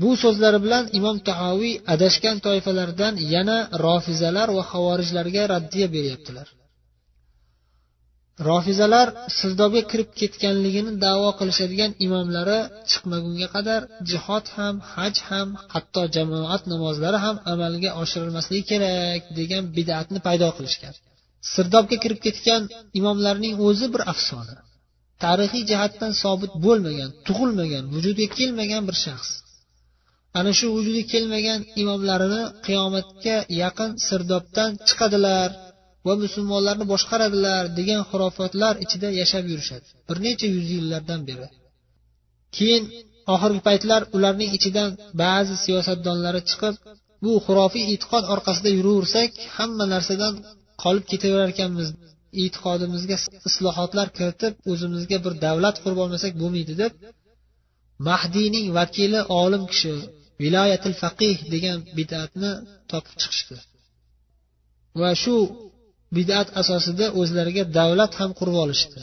Bu 0.00 0.10
so'zlari 0.22 0.58
bilan 0.64 0.84
imom 0.98 1.16
tahoviy 1.28 1.74
adashgan 1.94 2.36
toifalardan 2.46 3.14
yana 3.34 3.58
rofizalar 3.84 4.48
va 4.56 4.62
havorijlarga 4.72 5.42
raddiya 5.54 5.88
beryaptilar. 5.96 6.46
Rofizalar 8.48 9.08
sirdobga 9.38 9.82
kirib 9.90 10.10
ketganligini 10.20 10.92
davo 11.04 11.28
qilishadigan 11.38 11.92
imomlari 12.06 12.58
chiqmagunga 12.90 13.48
qadar 13.54 13.80
jihod 14.10 14.44
ham 14.56 14.74
haj 14.92 15.14
ham 15.28 15.48
hatto 15.72 16.02
jamoat 16.16 16.62
namozlari 16.72 17.18
ham 17.24 17.36
amalga 17.52 17.90
oshirilmasligi 18.02 18.64
kerak 18.72 19.22
degan 19.38 19.64
bidatni 19.76 20.18
paydo 20.26 20.48
qilishgan. 20.56 20.94
Sirdobga 21.52 21.96
kirib 22.02 22.20
ketgan 22.26 22.62
imomlarning 22.98 23.54
o'zi 23.68 23.86
bir 23.94 24.02
afsona 24.12 24.56
tarixiy 25.24 25.64
jihatdan 25.70 26.12
sobit 26.22 26.52
bo'lmagan 26.64 27.10
tug'ilmagan 27.26 27.84
vujudga 27.94 28.26
kelmagan 28.38 28.82
bir 28.88 28.96
shaxs. 29.04 29.30
Ana 30.38 30.52
shu 30.58 30.66
vujudga 30.76 31.04
kelmagan 31.12 31.60
imomlarini 31.82 32.42
qiyomatga 32.66 33.36
yaqin 33.62 33.90
sirdobdan 34.06 34.70
chiqadilar. 34.88 35.48
Va 36.06 36.14
musulmonlarni 36.24 36.84
boshqaradilar 36.92 37.62
degan 37.78 38.02
xurofotlar 38.10 38.74
ichida 38.84 39.08
yashab 39.20 39.44
yurishadi 39.52 39.86
bir 40.08 40.16
necha 40.26 40.46
yuz 40.54 40.66
yillardan 40.76 41.20
beri. 41.28 41.46
Keyin 42.56 42.84
oxirgi 43.34 43.60
paytlar 43.68 44.00
ularning 44.16 44.50
ichidan 44.58 44.90
ba'zi 45.22 45.54
siyosatdonlari 45.64 46.40
chiqib 46.50 46.74
bu 47.24 47.32
xurofiy 47.46 47.84
e'tiqod 47.92 48.24
orqasida 48.34 48.70
yuraversak 48.78 49.30
hamma 49.56 49.84
narsadan 49.94 50.34
qolib 50.82 51.04
ketaverar 51.12 51.48
ekanmiz 51.54 51.88
e'tiqodimizga 52.42 53.16
islohotlar 53.48 54.08
kiritib 54.16 54.52
o'zimizga 54.72 55.18
bir 55.24 55.34
davlat 55.46 55.76
qurib 55.82 55.98
olmasak 56.04 56.32
bo'lmaydi 56.42 56.74
deb 56.82 56.92
mahdiyning 58.08 58.66
vakili 58.78 59.20
olim 59.42 59.64
kishi 59.72 59.94
viloyatil 60.42 60.96
faqih 61.02 61.36
degan 61.54 61.78
bidatni 61.98 62.50
topib 62.90 63.14
chiqishdi. 63.20 63.56
Va 65.00 65.10
shu 65.22 65.36
bidat 66.16 66.48
asosida 66.60 67.06
o'zlariga 67.20 67.64
davlat 67.78 68.12
ham 68.20 68.30
qurib 68.38 68.56
olishdi. 68.64 69.00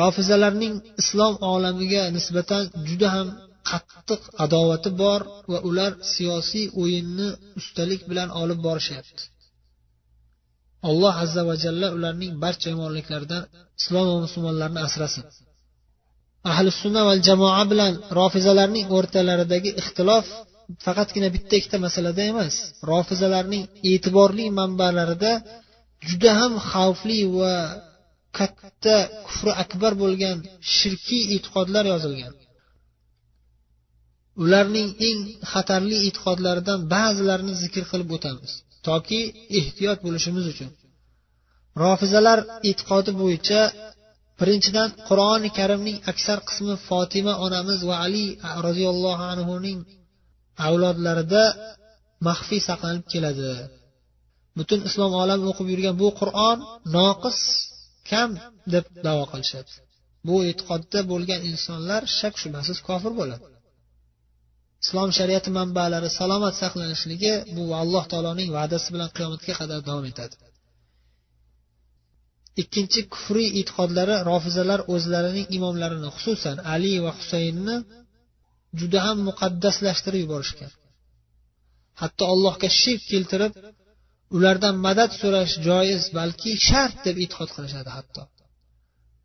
Rofizalarning 0.00 0.74
islom 1.02 1.34
olamiga 1.54 2.02
nisbatan 2.16 2.64
juda 2.88 3.08
ham 3.16 3.28
qattiq 3.70 4.22
adovati 4.44 4.90
bor 5.02 5.20
va 5.52 5.58
ular 5.68 5.92
siyosiy 6.12 6.66
o'yinni 6.82 7.28
ustalik 7.60 8.00
bilan 8.10 8.28
olib 8.42 8.58
borishyapti. 8.66 9.22
Alloh 10.88 11.14
azza 11.24 11.42
va 11.48 11.54
jalla 11.64 11.88
ularning 11.96 12.32
barcha 12.44 12.68
yomonliklaridan 12.74 13.42
islom 13.80 14.04
va 14.10 14.16
musulmonlarni 14.26 14.80
asrasin. 14.88 15.24
Ahli 16.50 16.70
sunna 16.82 17.02
va 17.08 17.14
jamoa 17.28 17.62
bilan 17.72 17.92
rofizalarning 18.18 18.86
o'rtalaridagi 18.96 19.70
ixtilof 19.80 20.26
faqatgina 20.84 21.28
bitta 21.34 21.54
ikkita 21.60 21.78
masalada 21.86 22.22
emas. 22.32 22.54
Rofizalarning 22.90 23.64
e'tiborli 23.90 24.46
manbalarida 24.60 25.32
juda 26.08 26.30
ham 26.40 26.52
xavfli 26.70 27.20
va 27.38 27.54
katta 28.38 28.96
kufri 29.26 29.52
akbar 29.64 29.92
bo'lgan 30.02 30.36
shirkiy 30.76 31.22
e'tiqodlar 31.34 31.84
yozilgan. 31.92 32.34
Ularning 34.42 34.88
eng 35.08 35.20
xatarli 35.52 35.96
e'tiqodlaridan 36.06 36.78
ba'zilarini 36.94 37.54
zikr 37.62 37.84
qilib 37.90 38.10
o'tamiz 38.16 38.52
toki 38.88 39.20
ehtiyot 39.60 39.98
bo'lishimiz 40.06 40.44
uchun. 40.52 40.70
Rofizalar 41.82 42.38
e'tiqodi 42.70 43.12
bo'yicha 43.20 43.60
birinchidan 44.40 44.88
qur'oni 45.08 45.50
karimning 45.58 45.98
aksar 46.12 46.38
qismi 46.48 46.74
fotima 46.88 47.32
onamiz 47.46 47.80
va 47.88 47.96
ali 48.06 48.26
roziyallohu 48.66 49.24
anhuning 49.32 49.78
avlodlarida 50.66 51.44
maxfiy 52.28 52.60
saqlanib 52.68 53.04
keladi. 53.12 53.52
Butun 54.58 54.80
islom 54.88 55.12
olami 55.22 55.44
o'qib 55.50 55.66
yurgan 55.72 55.94
bu 56.02 56.08
qur'on 56.20 56.58
noqis 56.96 57.38
kam 58.10 58.30
deb 58.74 58.84
davo 59.06 59.24
qilishadi 59.32 59.72
bu 60.28 60.36
e'tiqodda 60.50 61.00
bo'lgan 61.12 61.40
insonlar 61.50 62.02
shak 62.18 62.34
shubhasiz 62.42 62.78
kofir 62.88 63.12
bo'ladi. 63.20 63.46
Islom 64.84 65.10
shariati 65.18 65.50
manbalari 65.58 66.10
salomat 66.20 66.54
saqlanishligi 66.62 67.34
bu 67.56 67.64
alloh 67.82 68.04
taoloning 68.12 68.48
va'dasi 68.56 68.88
bilan 68.94 69.10
qiyomatga 69.16 69.52
qadar 69.60 69.80
davom 69.88 70.06
etadi. 70.12 70.34
Ikkinchi 72.62 73.00
kufriy 73.14 73.48
e'tiqodlari 73.60 74.16
rofizalar 74.30 74.80
o'zlarining 74.94 75.46
imomlarini 75.56 76.08
xususan 76.16 76.56
ali 76.74 76.92
va 77.04 77.12
husaynni 77.18 77.76
juda 78.78 78.98
ham 79.06 79.18
muqaddaslashtirib 79.28 80.20
yuborishgan. 80.24 80.72
Hatto 82.00 82.24
allohga 82.32 82.68
shirk 82.80 83.02
keltirib 83.12 83.52
ulardan 84.36 84.76
madad 84.86 85.10
so'rash 85.20 85.54
joiz 85.68 86.02
balki 86.18 86.50
shart 86.68 86.96
deb 87.06 87.16
e'tiqod 87.24 87.50
qilishadi 87.56 87.90
hatto. 87.96 88.22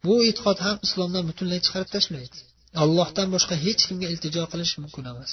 Bu 0.05 0.15
e'tiqod 0.29 0.57
ham 0.65 0.77
islomdan 0.87 1.23
butunlay 1.29 1.59
chiqarib 1.65 1.89
tashlaydi. 1.95 2.37
Allohdan 2.83 3.27
boshqa 3.35 3.55
hech 3.65 3.81
kimga 3.87 4.07
iltijo 4.13 4.43
qilish 4.53 4.73
mumkin 4.83 5.05
emas. 5.13 5.31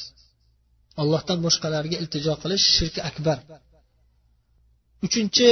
Allohdan 1.02 1.38
boshqalarga 1.46 1.96
iltijo 2.02 2.34
qilish 2.42 2.64
shirki 2.76 3.00
akbar. 3.10 3.38
Uchinchi 5.06 5.48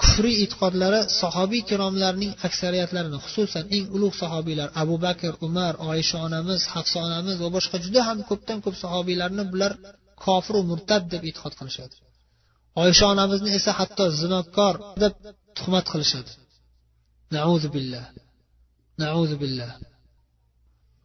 kufriy 0.00 0.36
e'tiqodlari 0.44 1.00
sahobiy 1.20 1.62
kiromlarning 1.70 2.32
aksariyatlarini 2.48 3.18
xususan 3.24 3.64
eng 3.76 3.84
ulug' 3.96 4.16
sahobiylar 4.22 4.68
abu 4.82 4.96
bakr 5.06 5.32
umar 5.46 5.72
oysha 5.90 6.18
onamiz 6.26 6.60
hafsa 6.74 6.98
onamiz 7.08 7.36
va 7.44 7.48
boshqa 7.56 7.76
juda 7.84 8.00
ham 8.08 8.18
ko'pdan 8.30 8.58
ko'p 8.64 8.76
sahobiylarni 8.84 9.44
bular 9.52 9.72
kofiru 10.24 10.60
murtad 10.70 11.02
deb 11.12 11.22
e'tiqod 11.28 11.54
qilishadi. 11.58 11.94
Oysha 12.82 13.04
onamizni 13.14 13.50
esa 13.58 13.72
hatto 13.80 14.04
zinokor 14.20 14.74
deb 15.02 15.14
tuhmat 15.56 15.86
qilishadi. 15.92 16.32
Nauzu 17.36 17.68
billah. 17.76 18.06
Nauzu 19.02 19.36
billah. 19.42 19.70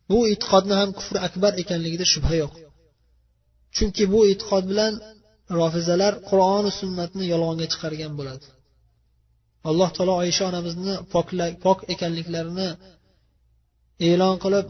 Bu 0.10 0.20
e'tiqodni 0.32 0.76
ham 0.82 0.90
kufr 1.00 1.16
akbar 1.28 1.52
ekanligida 1.64 2.06
shubha 2.14 2.36
yo'q. 2.42 2.54
Chunki 3.76 4.04
bu 4.14 4.20
e'tiqod 4.32 4.64
bilan 4.72 4.94
rofizalar 5.60 6.14
qur'oni 6.30 6.72
sunnatni 6.80 7.24
yolg'onga 7.34 7.68
chiqargan 7.74 8.14
bo'ladi. 8.20 8.48
Alloh 9.70 9.90
taolo 9.96 10.14
oysha 10.24 10.44
onamizni 10.52 10.94
pok 11.66 11.80
ekanliklarini 11.94 12.70
e'lon 14.10 14.36
qilib 14.44 14.68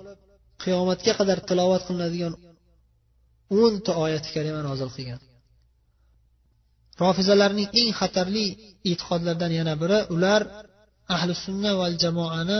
qiyomatga 0.63 1.11
qadar 1.19 1.39
tilovat 1.49 1.81
qilinadigan 1.87 2.33
o'nta 3.61 3.91
oyati 4.03 4.29
kalima 4.35 4.61
nozil 4.69 4.89
qilgan. 4.95 5.21
Rofizalarning 7.01 7.69
eng 7.79 7.91
xatarli 7.99 8.47
e'tiqodlaridan 8.89 9.51
yana 9.59 9.73
biri 9.81 9.99
ular 10.15 10.41
ahli 11.15 11.33
sunna 11.45 11.71
val 11.79 11.95
jamoani 12.03 12.59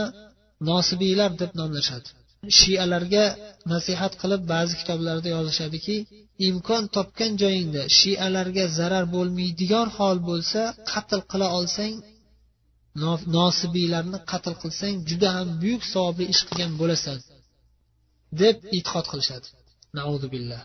nosibiylar 0.70 1.30
deb 1.40 1.50
nomlashadi. 1.60 2.08
Shialarga 2.58 3.24
nasihat 3.72 4.12
qilib 4.20 4.42
ba'zi 4.52 4.74
kitoblarda 4.80 5.28
yozishadiki 5.36 5.96
imkon 6.48 6.82
topgan 6.96 7.32
joyingda 7.42 7.82
shialarga 7.98 8.64
zarar 8.78 9.04
bo'lmaydigan 9.14 9.88
hol 9.96 10.18
bo'lsa 10.28 10.60
qatl 10.90 11.20
qila 11.30 11.46
olsang 11.58 11.94
nosibiylarni 13.36 14.18
qatl 14.30 14.54
qilsang 14.62 14.94
juda 15.08 15.28
ham 15.36 15.48
buyuk 15.62 15.82
savobli 15.92 16.24
ish 16.32 16.42
qilgan 16.48 16.72
bo'lasan 16.80 17.18
deb 18.40 18.56
e'tiqod 18.76 19.06
qilishadi. 19.12 19.48
Billah. 20.34 20.62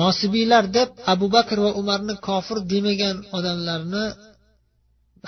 Nosibiylar 0.00 0.64
deb 0.76 0.90
abu 1.12 1.26
bakr 1.36 1.56
va 1.64 1.70
umarni 1.80 2.14
kofir 2.28 2.58
demagan 2.72 3.16
odamlarni 3.36 4.04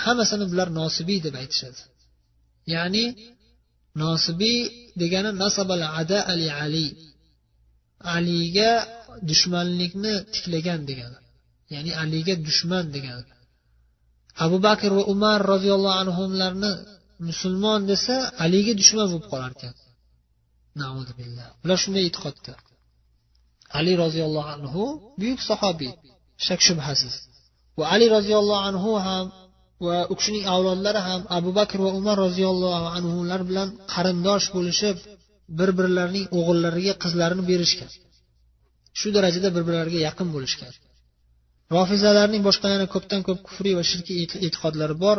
hammasini 0.04 0.44
bular 0.50 0.68
nosibiy 0.80 1.18
deb 1.26 1.34
aytishadi. 1.42 1.80
Ya'ni 2.74 3.04
nosibiy 4.02 4.58
degani 5.00 5.30
nasabal 5.42 5.82
ada 6.00 6.18
ali 6.32 6.48
ali. 6.64 6.86
Aliga 8.16 8.70
dushmanlikni 9.30 10.14
tiklagan 10.34 10.80
degani. 10.90 11.18
Ya'ni 11.74 11.90
aliga 12.02 12.34
dushman 12.46 12.84
degani. 12.96 13.24
Abu 14.44 14.56
bakr 14.66 14.90
va 14.98 15.02
umar 15.14 15.38
roziyallohu 15.52 15.98
anhularni 16.02 16.72
musulmon 17.28 17.80
desa 17.90 18.14
aliga 18.44 18.72
dushman 18.80 19.06
bo'lib 19.12 19.26
qolar 19.32 19.50
ekan. 19.56 19.74
Ular 21.64 21.78
shunday 21.84 22.04
e'tiqodda. 22.08 22.52
Ali 23.78 23.92
roziyallohu 24.04 24.48
anhu 24.56 24.82
buyuk 25.20 25.40
sahobiy 25.50 25.92
shak 26.46 26.60
shubhasiz. 26.68 27.14
Va 27.78 27.84
ali 27.94 28.06
roziyallohu 28.16 28.62
anhu 28.70 28.90
ham 29.06 29.26
va 29.86 29.96
u 30.12 30.14
kishining 30.18 30.44
avlodlari 30.54 31.00
ham 31.08 31.20
abu 31.38 31.50
bakr 31.58 31.78
va 31.86 31.90
umar 32.00 32.16
roziyallohu 32.26 32.86
anhular 32.98 33.40
bilan 33.48 33.68
qarindosh 33.92 34.46
bo'lishib 34.56 34.96
bir 35.58 35.70
birlarining 35.78 36.26
o'g'illariga 36.38 36.94
qizlarini 37.02 37.44
berishgan. 37.50 37.90
Shu 38.98 39.08
darajada 39.16 39.48
bir 39.56 39.62
birlariga 39.68 40.00
yaqin 40.08 40.28
bo'lishgan. 40.34 40.72
Rofizalarning 41.74 42.42
boshqa 42.48 42.66
yana 42.74 42.86
ko'pdan 42.94 43.20
ko'p 43.28 43.40
kufriy 43.46 43.74
va 43.78 43.84
shirkiy 43.90 44.18
e'tiqodlari 44.24 44.96
bor. 45.04 45.18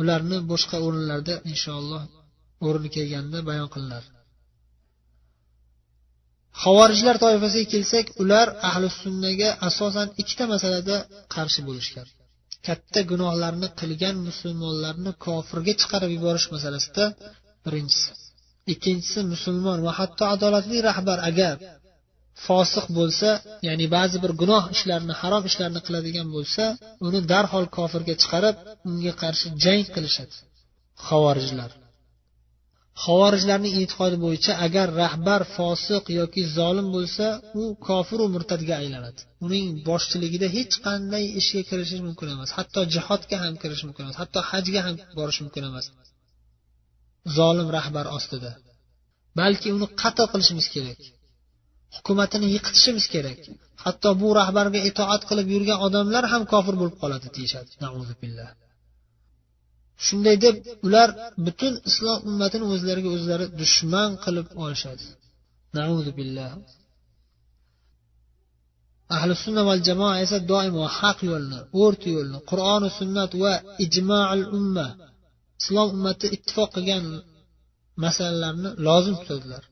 Ularni 0.00 0.38
boshqa 0.52 0.76
o'rinlarda 0.86 1.34
inshaalloh 1.52 2.02
o'rni 2.68 2.88
kelganda 2.96 3.38
bayon 3.48 3.68
qilinadi 3.74 4.08
havorijlar 6.64 7.16
toifasiga 7.24 7.66
kelsak 7.74 8.06
ular 8.22 8.46
ahli 8.68 8.88
sunnaga 9.02 9.48
asosan 9.68 10.08
ikkita 10.20 10.44
masalada 10.54 10.96
qarshi 11.34 11.60
bo'lishgan. 11.68 12.06
Katta 12.66 13.00
gunohlarni 13.10 13.68
qilgan 13.80 14.16
musulmonlarni 14.28 15.12
kofirga 15.26 15.72
chiqarib 15.80 16.10
yuborish 16.16 16.46
masalasida 16.54 17.04
birinchisi. 17.64 18.10
Ikkinchisi 18.72 19.20
musulmon 19.32 19.78
va 19.86 19.92
hatto 20.00 20.24
adolatli 20.34 20.78
rahbar 20.88 21.18
agar 21.30 21.54
fosiq 22.46 22.86
bo'lsa 22.98 23.30
ya'ni 23.68 23.86
ba'zi 23.96 24.16
bir 24.24 24.32
gunoh 24.40 24.64
ishlarni 24.76 25.14
harom 25.20 25.42
ishlarni 25.50 25.80
qiladigan 25.86 26.28
bo'lsa 26.36 26.64
uni 27.06 27.20
darhol 27.32 27.66
kofirga 27.76 28.14
chiqarib 28.22 28.56
unga 28.90 29.12
qarshi 29.22 29.46
jang 29.64 29.84
qilishadi. 29.94 30.34
Havorijlar 31.08 31.70
havorijlarning 33.04 33.74
e'tiqodi 33.80 34.16
bo'yicha 34.24 34.52
agar 34.66 34.86
rahbar 35.02 35.40
fosiq 35.56 36.04
yoki 36.18 36.42
zolim 36.56 36.88
bo'lsa 36.96 37.26
u 37.60 37.62
kofiru 37.88 38.24
murtadga 38.34 38.74
aylanadi. 38.82 39.20
Uning 39.46 39.66
boshchiligida 39.88 40.48
hech 40.56 40.74
qanday 40.86 41.24
ishga 41.40 41.62
kirishish 41.70 42.02
mumkin 42.08 42.28
emas 42.34 42.50
hatto 42.58 42.80
jihodga 42.94 43.36
ham 43.44 43.54
kirish 43.62 43.82
mumkin 43.86 44.02
emas 44.06 44.18
hatto 44.22 44.38
hajga 44.50 44.80
ham 44.86 44.96
borish 45.18 45.40
mumkin 45.44 45.64
emas. 45.70 45.86
Zolim 47.36 47.68
rahbar 47.76 48.06
ostida. 48.16 48.50
Balki 49.40 49.68
uni 49.76 49.86
qatl 50.02 50.26
qilishimiz 50.32 50.66
kerak. 50.74 51.00
Hukumatini 51.96 52.46
yiqitishimiz 52.54 53.06
kerak. 53.14 53.40
Hatto 53.84 54.10
bu 54.20 54.28
rahbarga 54.40 54.80
itoat 54.90 55.22
qilib 55.28 55.46
yurgan 55.54 55.78
odamlar 55.86 56.24
ham 56.32 56.42
kofir 56.52 56.74
bo'lib 56.80 56.96
qoladi 57.02 57.28
deyishadi. 57.36 57.70
Shunday 60.06 60.36
deb 60.44 60.56
ular 60.86 61.08
butun 61.46 61.74
islom 61.90 62.18
ummatini 62.28 62.64
o'zlariga 62.74 63.10
o'zlari 63.16 63.46
dushman 63.60 64.10
qilib 64.24 64.48
olishadi. 64.64 65.06
Billah. 66.18 66.50
Ahli 69.16 69.32
sunna 69.44 69.62
val 69.68 69.80
jamoa 69.88 70.14
esa 70.24 70.38
doimo 70.52 70.84
haq 70.98 71.18
yo'lni 71.30 71.58
o'rta 71.82 72.08
yo'lni 72.16 72.38
qur'oni 72.50 72.88
sunnat 72.98 73.32
va 73.42 73.54
ijmoal 73.84 74.42
umma 74.58 74.88
islom 75.60 75.88
ummati 75.96 76.26
ittifoq 76.36 76.68
qilgan 76.76 77.04
masalalarni 78.04 78.70
lozim 78.86 79.14
tutadilar. 79.20 79.62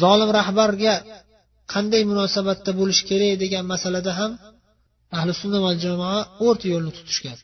Zolim 0.00 0.30
rahbarga 0.38 0.94
qanday 1.72 2.02
munosabatda 2.10 2.70
bo'lish 2.80 3.02
kerak 3.08 3.34
degan 3.42 3.64
masalada 3.72 4.12
ham 4.20 4.32
ahli 5.18 5.32
sunna 5.40 5.58
va 5.66 5.72
jamoa 5.84 6.20
o'rta 6.46 6.66
yo'lni 6.72 6.92
tutishgan. 6.98 7.38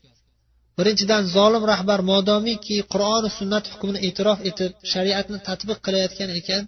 Birinchidan 0.78 1.22
zolim 1.36 1.64
rahbar 1.72 2.00
modomiki 2.12 2.76
qur'oni 2.92 3.30
sunnat 3.38 3.64
hukmini 3.72 3.98
e'tirof 4.08 4.38
etib 4.50 4.70
shariatni 4.92 5.38
tatbiq 5.48 5.78
qilayotgan 5.86 6.30
ekan 6.40 6.62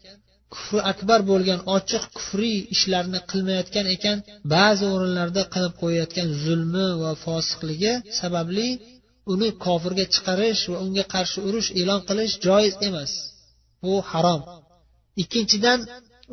kufri 0.55 0.81
akbar 0.93 1.21
bo'lgan 1.31 1.61
ochiq 1.77 2.05
kufriy 2.17 2.59
ishlarni 2.75 3.21
qilmayotgan 3.31 3.87
ekan 3.97 4.19
ba'zi 4.55 4.85
o'rinlarda 4.95 5.43
qilib 5.55 5.75
qo'yayotgan 5.83 6.29
zulmi 6.45 6.87
va 7.03 7.13
fosiqligi 7.25 7.93
sababli 8.21 8.69
uni 9.33 9.49
kofirga 9.65 10.05
chiqarish 10.15 10.63
va 10.73 10.77
unga 10.87 11.05
qarshi 11.15 11.39
urush 11.49 11.69
e'lon 11.81 12.01
qilish 12.09 12.35
joiz 12.47 12.75
emas. 12.89 13.13
Bu 13.83 13.95
harom. 14.11 14.41
Ikkinchidan 15.23 15.79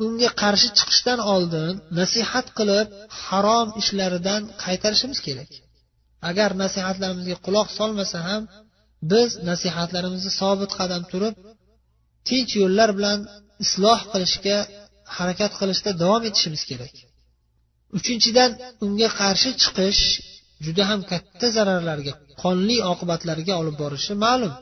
unga 0.03 0.29
qarshi 0.41 0.69
chiqishdan 0.77 1.19
oldin 1.33 1.73
nasihat 1.99 2.47
qilib 2.57 2.87
harom 3.25 3.67
ishlaridan 3.81 4.41
qaytarishimiz 4.63 5.19
kerak. 5.27 5.51
Agar 6.29 6.49
nasihatlarimizga 6.63 7.37
quloq 7.45 7.67
solmasa 7.79 8.19
ham 8.27 8.41
biz 9.11 9.29
nasihatlarimizni 9.49 10.31
sobit 10.41 10.71
qadam 10.79 11.03
turib 11.11 11.35
tinch 12.27 12.51
yo'llar 12.61 12.89
bilan 12.97 13.19
isloh 13.65 13.99
qilishga 14.11 14.57
harakat 15.17 15.51
qilishda 15.59 15.91
davom 16.01 16.23
etishimiz 16.29 16.63
kerak. 16.69 16.95
Uchinchidan 17.97 18.51
unga 18.85 19.09
qarshi 19.21 19.49
chiqish 19.61 20.03
juda 20.65 20.83
ham 20.89 21.01
katta 21.11 21.47
zararlarga 21.55 22.13
qonli 22.41 22.77
oqibatlarga 22.91 23.53
olib 23.61 23.75
borishi 23.83 24.13
ma'lum. 24.25 24.53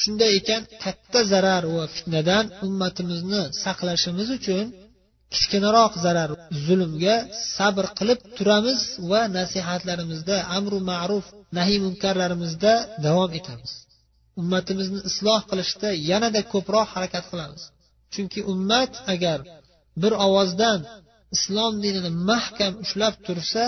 Shunday 0.00 0.30
ekan 0.40 0.62
katta 0.84 1.20
zarar 1.32 1.64
va 1.76 1.84
fitnadan 1.94 2.44
ummatimizni 2.66 3.42
saqlashimiz 3.64 4.28
uchun 4.38 4.66
kichkinaroq 5.34 5.92
zarar 6.04 6.30
zulmga 6.66 7.16
sabr 7.56 7.84
qilib 7.98 8.20
turamiz 8.36 8.80
va 9.10 9.20
nasihatlarimizda 9.38 10.36
amru 10.58 10.78
ma'ruf 10.90 11.24
nahiy 11.58 11.78
munkarlarimizda 11.86 12.72
davom 13.06 13.30
etamiz. 13.38 13.72
Ummatimizni 14.40 15.00
isloh 15.10 15.40
qilishda 15.50 15.88
yanada 16.10 16.40
ko'proq 16.52 16.86
harakat 16.94 17.24
qilamiz. 17.30 17.62
Chunki 18.12 18.40
ummat 18.52 18.92
agar 19.14 19.38
bir 20.02 20.12
ovozdan 20.26 20.80
islom 21.36 21.74
dinini 21.84 22.10
mahkam 22.30 22.72
ushlab 22.84 23.14
tursa 23.26 23.64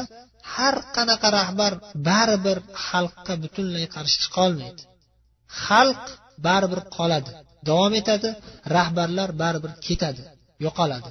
har 0.55 0.77
qanaqa 0.97 1.29
rahbar 1.39 1.73
baribir 2.09 2.59
xalqqa 2.87 3.35
butunlay 3.43 3.87
qarshi 3.95 4.17
chiqolmaydi 4.25 4.83
xalq 5.65 6.05
baribir 6.47 6.81
qoladi 6.97 7.31
davom 7.69 7.93
etadi 8.01 8.29
rahbarlar 8.77 9.31
baribir 9.43 9.73
ketadi 9.87 10.23
yo'qoladi. 10.65 11.11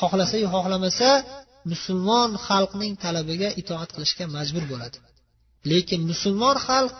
Xohlasayu 0.00 0.46
xohlamasa 0.54 1.10
musulmon 1.72 2.30
xalqning 2.46 2.94
talabiga 3.04 3.48
itoat 3.60 3.90
qilishga 3.94 4.24
majbur 4.36 4.64
bo'ladi. 4.72 4.98
Lekin 5.70 6.00
musulmon 6.10 6.56
xalq 6.66 6.94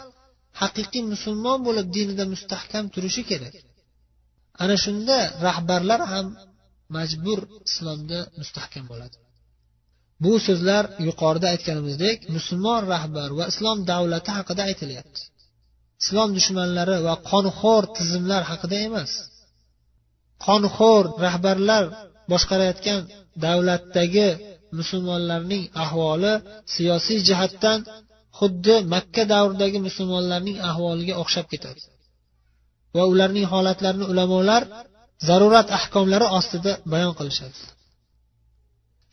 haqiqiy 0.61 1.05
musulmon 1.13 1.59
bo'lib 1.67 1.87
dinida 1.97 2.25
mustahkam 2.35 2.85
turishi 2.95 3.23
kerak. 3.31 3.55
Ana 4.63 4.77
shunda 4.85 5.19
rahbarlar 5.47 6.01
ham 6.13 6.27
majbur 6.97 7.41
islomda 7.69 8.19
mustahkam 8.41 8.85
bo'ladi. 8.93 9.17
Bu 10.25 10.33
so'zlar 10.47 10.85
yuqorida 11.09 11.47
aytganimizdek 11.55 12.19
musulmon 12.37 12.83
rahbar 12.95 13.29
va 13.39 13.45
islom 13.53 13.79
davlati 13.91 14.31
haqida 14.39 14.63
aytilyapti. 14.71 15.21
Islom 16.03 16.29
dushmanlari 16.39 16.97
va 17.07 17.15
qonxo'r 17.31 17.85
tizimlar 17.97 18.43
haqida 18.51 18.77
emas. 18.89 19.13
Qonxo'r 20.47 21.05
rahbarlar 21.25 21.85
boshqarayotgan 22.31 23.01
davlatdagi 23.45 24.29
musulmonlarning 24.79 25.62
ahvoli 25.85 26.33
siyosiy 26.75 27.19
jihatdan 27.29 27.79
xuddi 28.38 28.77
makka 28.95 29.23
davridagi 29.35 29.79
musulmonlarning 29.88 30.57
ahvoliga 30.71 31.14
o'xshab 31.23 31.47
ketadi. 31.53 31.83
Va 32.97 33.05
ularning 33.12 33.47
holatlarini 33.53 34.07
ulamolar 34.12 34.62
zarurat 35.29 35.69
ahkomlari 35.79 36.27
ostida 36.38 36.73
bayon 36.93 37.14
qilishadi. 37.19 37.59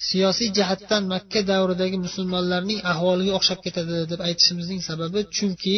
Siyosiy 0.08 0.50
jihatdan 0.58 1.04
makka 1.14 1.42
davridagi 1.52 1.98
musulmonlarning 2.06 2.80
ahvoliga 2.92 3.32
o'xshab 3.40 3.60
ketadi 3.66 3.94
deb 4.12 4.20
aytishimizning 4.28 4.82
sababi 4.90 5.20
chunki 5.36 5.78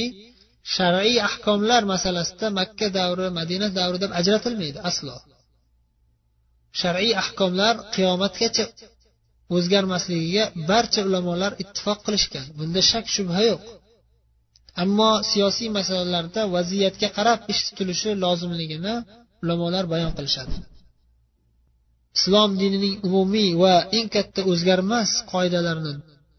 shar'iy 0.76 1.18
ahkomlar 1.30 1.82
masalasida 1.94 2.48
makka 2.60 2.88
davri 2.98 3.28
madina 3.40 3.68
davri 3.80 3.98
deb 4.04 4.12
ajratilmaydi 4.20 4.80
aslo. 4.90 5.16
Shar'iy 6.80 7.14
ahkomlar 7.24 7.74
qiyomatgacha 7.96 8.66
o'zgarmasligiga 9.56 10.44
barcha 10.70 11.02
ulamolar 11.10 11.52
ittifoq 11.64 12.00
qilishgan. 12.06 12.46
Bunda 12.58 12.82
shak 12.92 13.06
shubha 13.16 13.42
yo'q. 13.50 13.62
Ammo 14.84 15.12
siyosiy 15.32 15.70
masalalarda 15.78 16.42
vaziyatga 16.56 17.08
qarab 17.18 17.40
ish 17.52 17.62
tutilishi 17.68 18.10
lozimligini 18.24 18.94
ulamolar 19.44 19.84
bayon 19.94 20.12
qilishadi. 20.18 20.56
Islom 22.18 22.52
dinining 22.62 22.96
umumiy 23.08 23.50
va 23.64 23.74
eng 23.98 24.08
katta 24.16 24.42
o'zgarmas 24.52 25.10
qoidalarini 25.32 25.94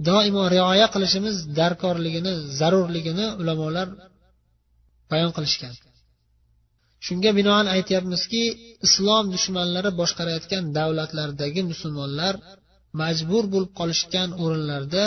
doimo 0.09 0.43
rioya 0.55 0.87
qilishimiz 0.95 1.37
darkorligini 1.59 2.33
zarurligini 2.59 3.27
ulamolar 3.41 3.89
bayon 5.13 5.31
qilishgan. 5.37 5.75
Shunga 7.07 7.31
binoan 7.39 7.67
aytyapmizki 7.77 8.43
islom 8.87 9.25
dushmanlari 9.35 9.91
boshqarayotgan 10.01 10.65
davlatlardagi 10.79 11.63
musulmonlar 11.71 12.35
majbur 13.01 13.45
bo'lib 13.53 13.73
qolishgan 13.81 14.29
o'rinlarda 14.45 15.05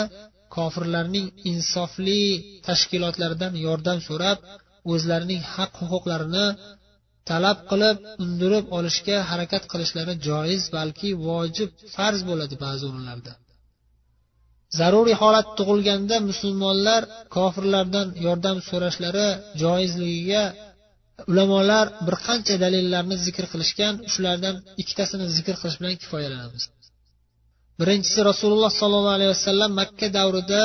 kofirlarning 0.56 1.26
insofli 1.52 2.22
tashkilotlaridan 2.66 3.52
yordam 3.66 3.98
so'rab 4.08 4.38
o'zlarining 4.92 5.42
haq 5.54 5.72
huquqlarini 5.80 6.46
talab 7.30 7.58
qilib 7.70 7.96
undirib 8.24 8.64
olishga 8.78 9.16
harakat 9.30 9.64
qilishlari 9.72 10.14
joiz 10.28 10.62
balki 10.76 11.08
vojib 11.28 11.70
farz 11.94 12.20
bo'ladi 12.28 12.54
ba'zi 12.64 12.84
o'rinlarda. 12.90 13.32
Zaruriy 14.78 15.16
holat 15.22 15.48
tug'ilganda 15.58 16.16
musulmonlar 16.30 17.02
kofirlardan 17.36 18.08
yordam 18.26 18.58
so'rashlari 18.68 19.28
joizligiga 19.62 20.44
ulamolar 21.30 21.86
bir 22.06 22.16
qancha 22.26 22.54
dalillarni 22.64 23.16
zikr 23.26 23.44
qilishgan 23.52 23.94
shulardan 24.12 24.56
ikkitasini 24.80 25.26
zikr 25.36 25.54
qilish 25.60 25.78
bilan 25.80 25.94
kifoyalanamiz. 26.02 26.64
Birinchisi 27.80 28.20
rasululloh 28.30 28.72
sollallohu 28.80 29.16
alayhi 29.18 29.32
vasallam 29.36 29.70
makka 29.80 30.06
davrida 30.18 30.62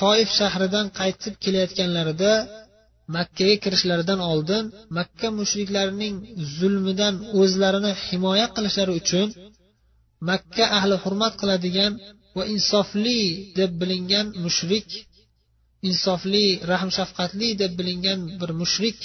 toif 0.00 0.28
shahridan 0.38 0.86
qaytib 1.00 1.34
kelayotganlarida 1.44 2.32
makkaga 3.16 3.56
kirishlaridan 3.64 4.20
oldin 4.32 4.64
makka 4.98 5.28
mushriklarining 5.40 6.14
zulmidan 6.58 7.14
o'zlarini 7.40 7.92
himoya 8.06 8.46
qilishlari 8.56 8.92
uchun 9.00 9.28
makka 10.30 10.64
ahli 10.78 10.96
hurmat 11.04 11.34
qiladigan 11.40 11.92
va 12.36 12.44
insofli 12.54 13.20
deb 13.58 13.70
bilingan 13.80 14.26
mushrik 14.44 14.88
insofli 15.88 16.46
rahm 16.70 16.90
shafqatli 16.96 17.48
deb 17.62 17.72
bilingan 17.78 18.20
bir 18.40 18.50
mushrik 18.60 19.00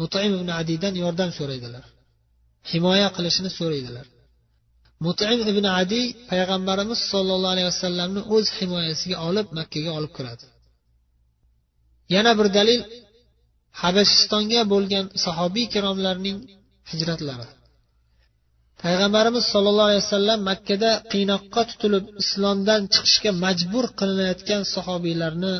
mutim 0.00 0.30
ibn 0.38 0.48
adiydan 0.60 0.94
yordam 1.02 1.30
so'raydilar. 1.38 1.84
Himoya 2.70 3.08
qilishini 3.16 3.50
so'raydilar. 3.58 4.06
Mutim 5.06 5.38
ibn 5.52 5.64
adiy 5.80 6.06
payg'ambarimiz 6.30 7.00
sollallohu 7.12 7.54
alayhi 7.54 7.68
vasallamni 7.72 8.20
o'z 8.34 8.46
himoyasiga 8.58 9.16
olib 9.28 9.46
makkaga 9.58 9.90
olib 9.98 10.12
kiradi. 10.16 10.44
Yana 12.14 12.32
bir 12.38 12.48
dalil 12.58 12.80
habashistonga 13.82 14.62
bo'lgan 14.72 15.04
sahobiy 15.24 15.64
ikromlarning 15.68 16.38
hijratlari. 16.90 17.46
Payg'ambarimiz 18.84 19.44
sollallohu 19.52 19.88
alayhi 19.90 20.04
vasallam 20.06 20.40
makkada 20.50 20.90
qiynoqqa 21.12 21.62
tutilib 21.70 22.04
islomdan 22.22 22.82
chiqishga 22.94 23.30
majbur 23.44 23.84
qilinayotgan 23.98 24.62
sahobiylarni 24.74 25.54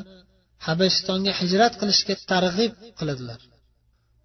habashistonga 0.66 1.32
hijrat 1.40 1.72
qilishga 1.80 2.14
targ'ib 2.30 2.72
qiladilar. 2.98 3.40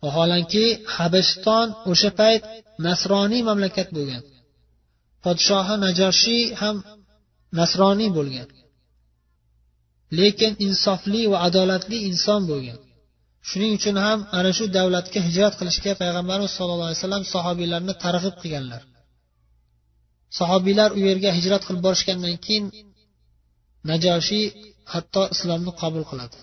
Vaholanki 0.03 0.65
habashiston 0.97 1.67
o'sha 1.91 2.11
payt 2.21 2.43
nasroniy 2.87 3.41
mamlakat 3.49 3.89
bo'lgan. 3.97 4.23
Podshohi 5.25 5.75
najoshiy 5.85 6.43
ham 6.61 6.75
nasroniy 7.59 8.09
bo'lgan. 8.17 8.49
Lekin 10.19 10.53
insofli 10.67 11.21
va 11.31 11.37
adolatli 11.47 11.97
inson 12.09 12.41
bo'lgan. 12.51 12.79
Shuning 13.49 13.71
uchun 13.79 13.95
ham 14.05 14.19
ana 14.37 14.51
shu 14.57 14.65
davlatga 14.77 15.19
hijrat 15.27 15.53
qilishga 15.59 15.91
payg'ambarimiz 16.01 16.51
sollallohu 16.57 16.89
alayhi 16.89 17.01
vasallam 17.01 17.23
sahobiylarni 17.33 17.93
targ'ib 18.05 18.35
qilganlar. 18.43 18.81
Sahobiylar 20.37 20.89
u 20.97 20.99
yerga 21.07 21.29
hijrat 21.37 21.61
qilib 21.67 21.81
borishgandan 21.87 22.35
keyin 22.45 22.65
najoshiy 23.89 24.45
hatto 24.93 25.21
islomni 25.35 25.71
qabul 25.81 26.03
qiladi. 26.11 26.37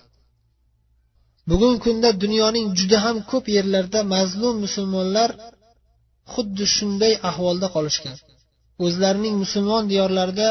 Bugungi 1.49 1.79
kunda 1.85 2.09
dunyoning 2.23 2.67
juda 2.79 2.97
ham 3.05 3.17
ko'p 3.31 3.45
yerlarida 3.57 3.99
mazlum 4.15 4.55
musulmonlar 4.65 5.29
xuddi 6.33 6.65
shunday 6.75 7.13
ahvolda 7.29 7.67
qolishgan. 7.75 8.17
O'zlarining 8.85 9.35
musulmon 9.43 9.83
diyorlarida 9.91 10.49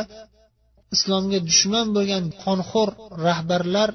islomga 0.94 1.38
dushman 1.48 1.86
bo'lgan 1.96 2.24
qonxo'r 2.44 2.90
rahbarlar 3.26 3.90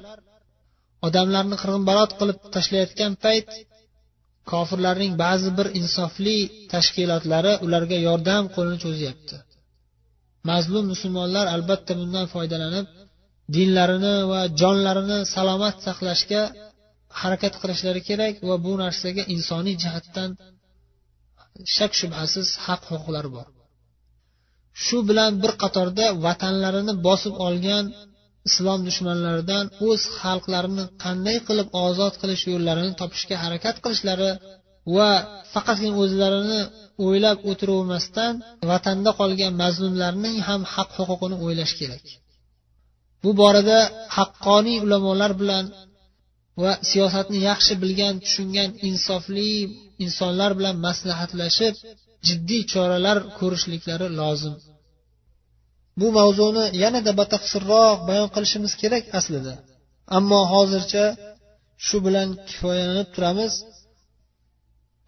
odamlarni 1.06 1.56
qirg'inbarot 1.62 2.10
qilib 2.18 2.38
tashlayotgan 2.54 3.12
payt 3.24 3.48
kofirlarning 4.50 5.12
ba'zi 5.24 5.50
bir 5.58 5.66
insofli 5.80 6.36
tashkilotlari 6.72 7.52
ularga 7.64 7.98
yordam 8.08 8.42
qo'lini 8.54 8.78
cho'zyapti. 8.84 9.36
Mazlum 10.50 10.84
musulmonlar 10.92 11.46
albatta 11.54 11.92
bundan 12.00 12.26
foydalanib 12.34 12.86
dinlarini 13.56 14.14
va 14.32 14.40
jonlarini 14.60 15.18
salomat 15.34 15.76
saqlashga 15.86 16.42
harakat 17.20 17.54
qilishlari 17.62 18.00
kerak 18.08 18.34
va 18.48 18.56
bu 18.64 18.72
narsaga 18.82 19.22
insoniy 19.34 19.76
jihatdan 19.82 20.30
shak 21.76 21.92
shubhasiz 22.00 22.48
haq 22.66 22.82
huquqlari 22.90 23.30
bor. 23.36 23.46
Shu 24.84 24.98
bilan 25.08 25.32
bir 25.42 25.52
qatorda 25.62 26.06
vatanlarini 26.26 26.94
bosib 27.06 27.34
olgan 27.46 27.84
islom 28.48 28.80
dushmanlaridan 28.88 29.64
o'z 29.88 30.02
xalqlarini 30.20 30.84
qanday 31.04 31.38
qilib 31.48 31.68
ozod 31.86 32.14
qilish 32.22 32.44
yo'llarini 32.52 32.92
topishga 33.00 33.36
harakat 33.44 33.76
qilishlari 33.84 34.30
va 34.96 35.10
faqatgina 35.52 35.96
o'zlarini 36.04 36.60
o'ylab 37.06 37.38
o'tiravermasdan 37.50 38.32
vatanda 38.70 39.10
qolgan 39.20 39.52
mazlumlarning 39.62 40.36
ham 40.48 40.62
haq 40.74 40.90
huquqini 40.98 41.36
o'ylash 41.44 41.74
kerak. 41.80 42.04
Bu 43.22 43.30
borada 43.40 43.78
haqqoniy 44.16 44.78
ulamolar 44.86 45.32
bilan 45.40 45.64
va 46.62 46.72
siyosatni 46.90 47.38
yaxshi 47.50 47.74
bilgan 47.82 48.14
tushungan 48.24 48.70
insofli 48.88 49.50
insonlar 50.04 50.50
bilan 50.58 50.76
maslahatlashib 50.86 51.74
jiddiy 52.28 52.62
choralar 52.72 53.18
ko'rishliklari 53.38 54.08
lozim. 54.20 54.54
bu 55.99 56.07
mavzuni 56.17 56.63
yanada 56.83 57.11
batafsilroq 57.19 57.97
bayon 58.09 58.29
qilishimiz 58.35 58.73
kerak 58.81 59.03
aslida 59.19 59.53
ammo 60.17 60.39
hozircha 60.53 61.05
shu 61.87 61.97
bilan 62.05 62.29
kifoyalanib 62.47 63.09
turamiz 63.15 63.53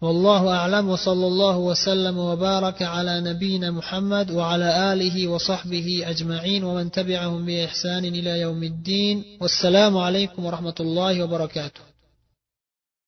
والله 0.04 0.42
أعلم 0.58 0.84
وصلى 0.94 1.26
الله 1.26 1.56
وسلم 1.70 2.16
وبارك 2.18 2.82
على 2.82 3.14
نبينا 3.20 3.68
محمد 3.70 4.30
وعلى 4.30 4.92
آله 4.92 5.28
وصحبه 5.28 5.88
أجمعين 6.12 6.64
ومن 6.64 6.90
تبعهم 6.90 7.40
بإحسان 7.46 8.04
إلى 8.04 8.32
يوم 8.40 8.62
الدين 8.62 9.16
والسلام 9.40 9.94
عليكم 10.06 10.40
ورحمة 10.46 10.74
الله 10.80 11.12
وبركاته 11.24 11.80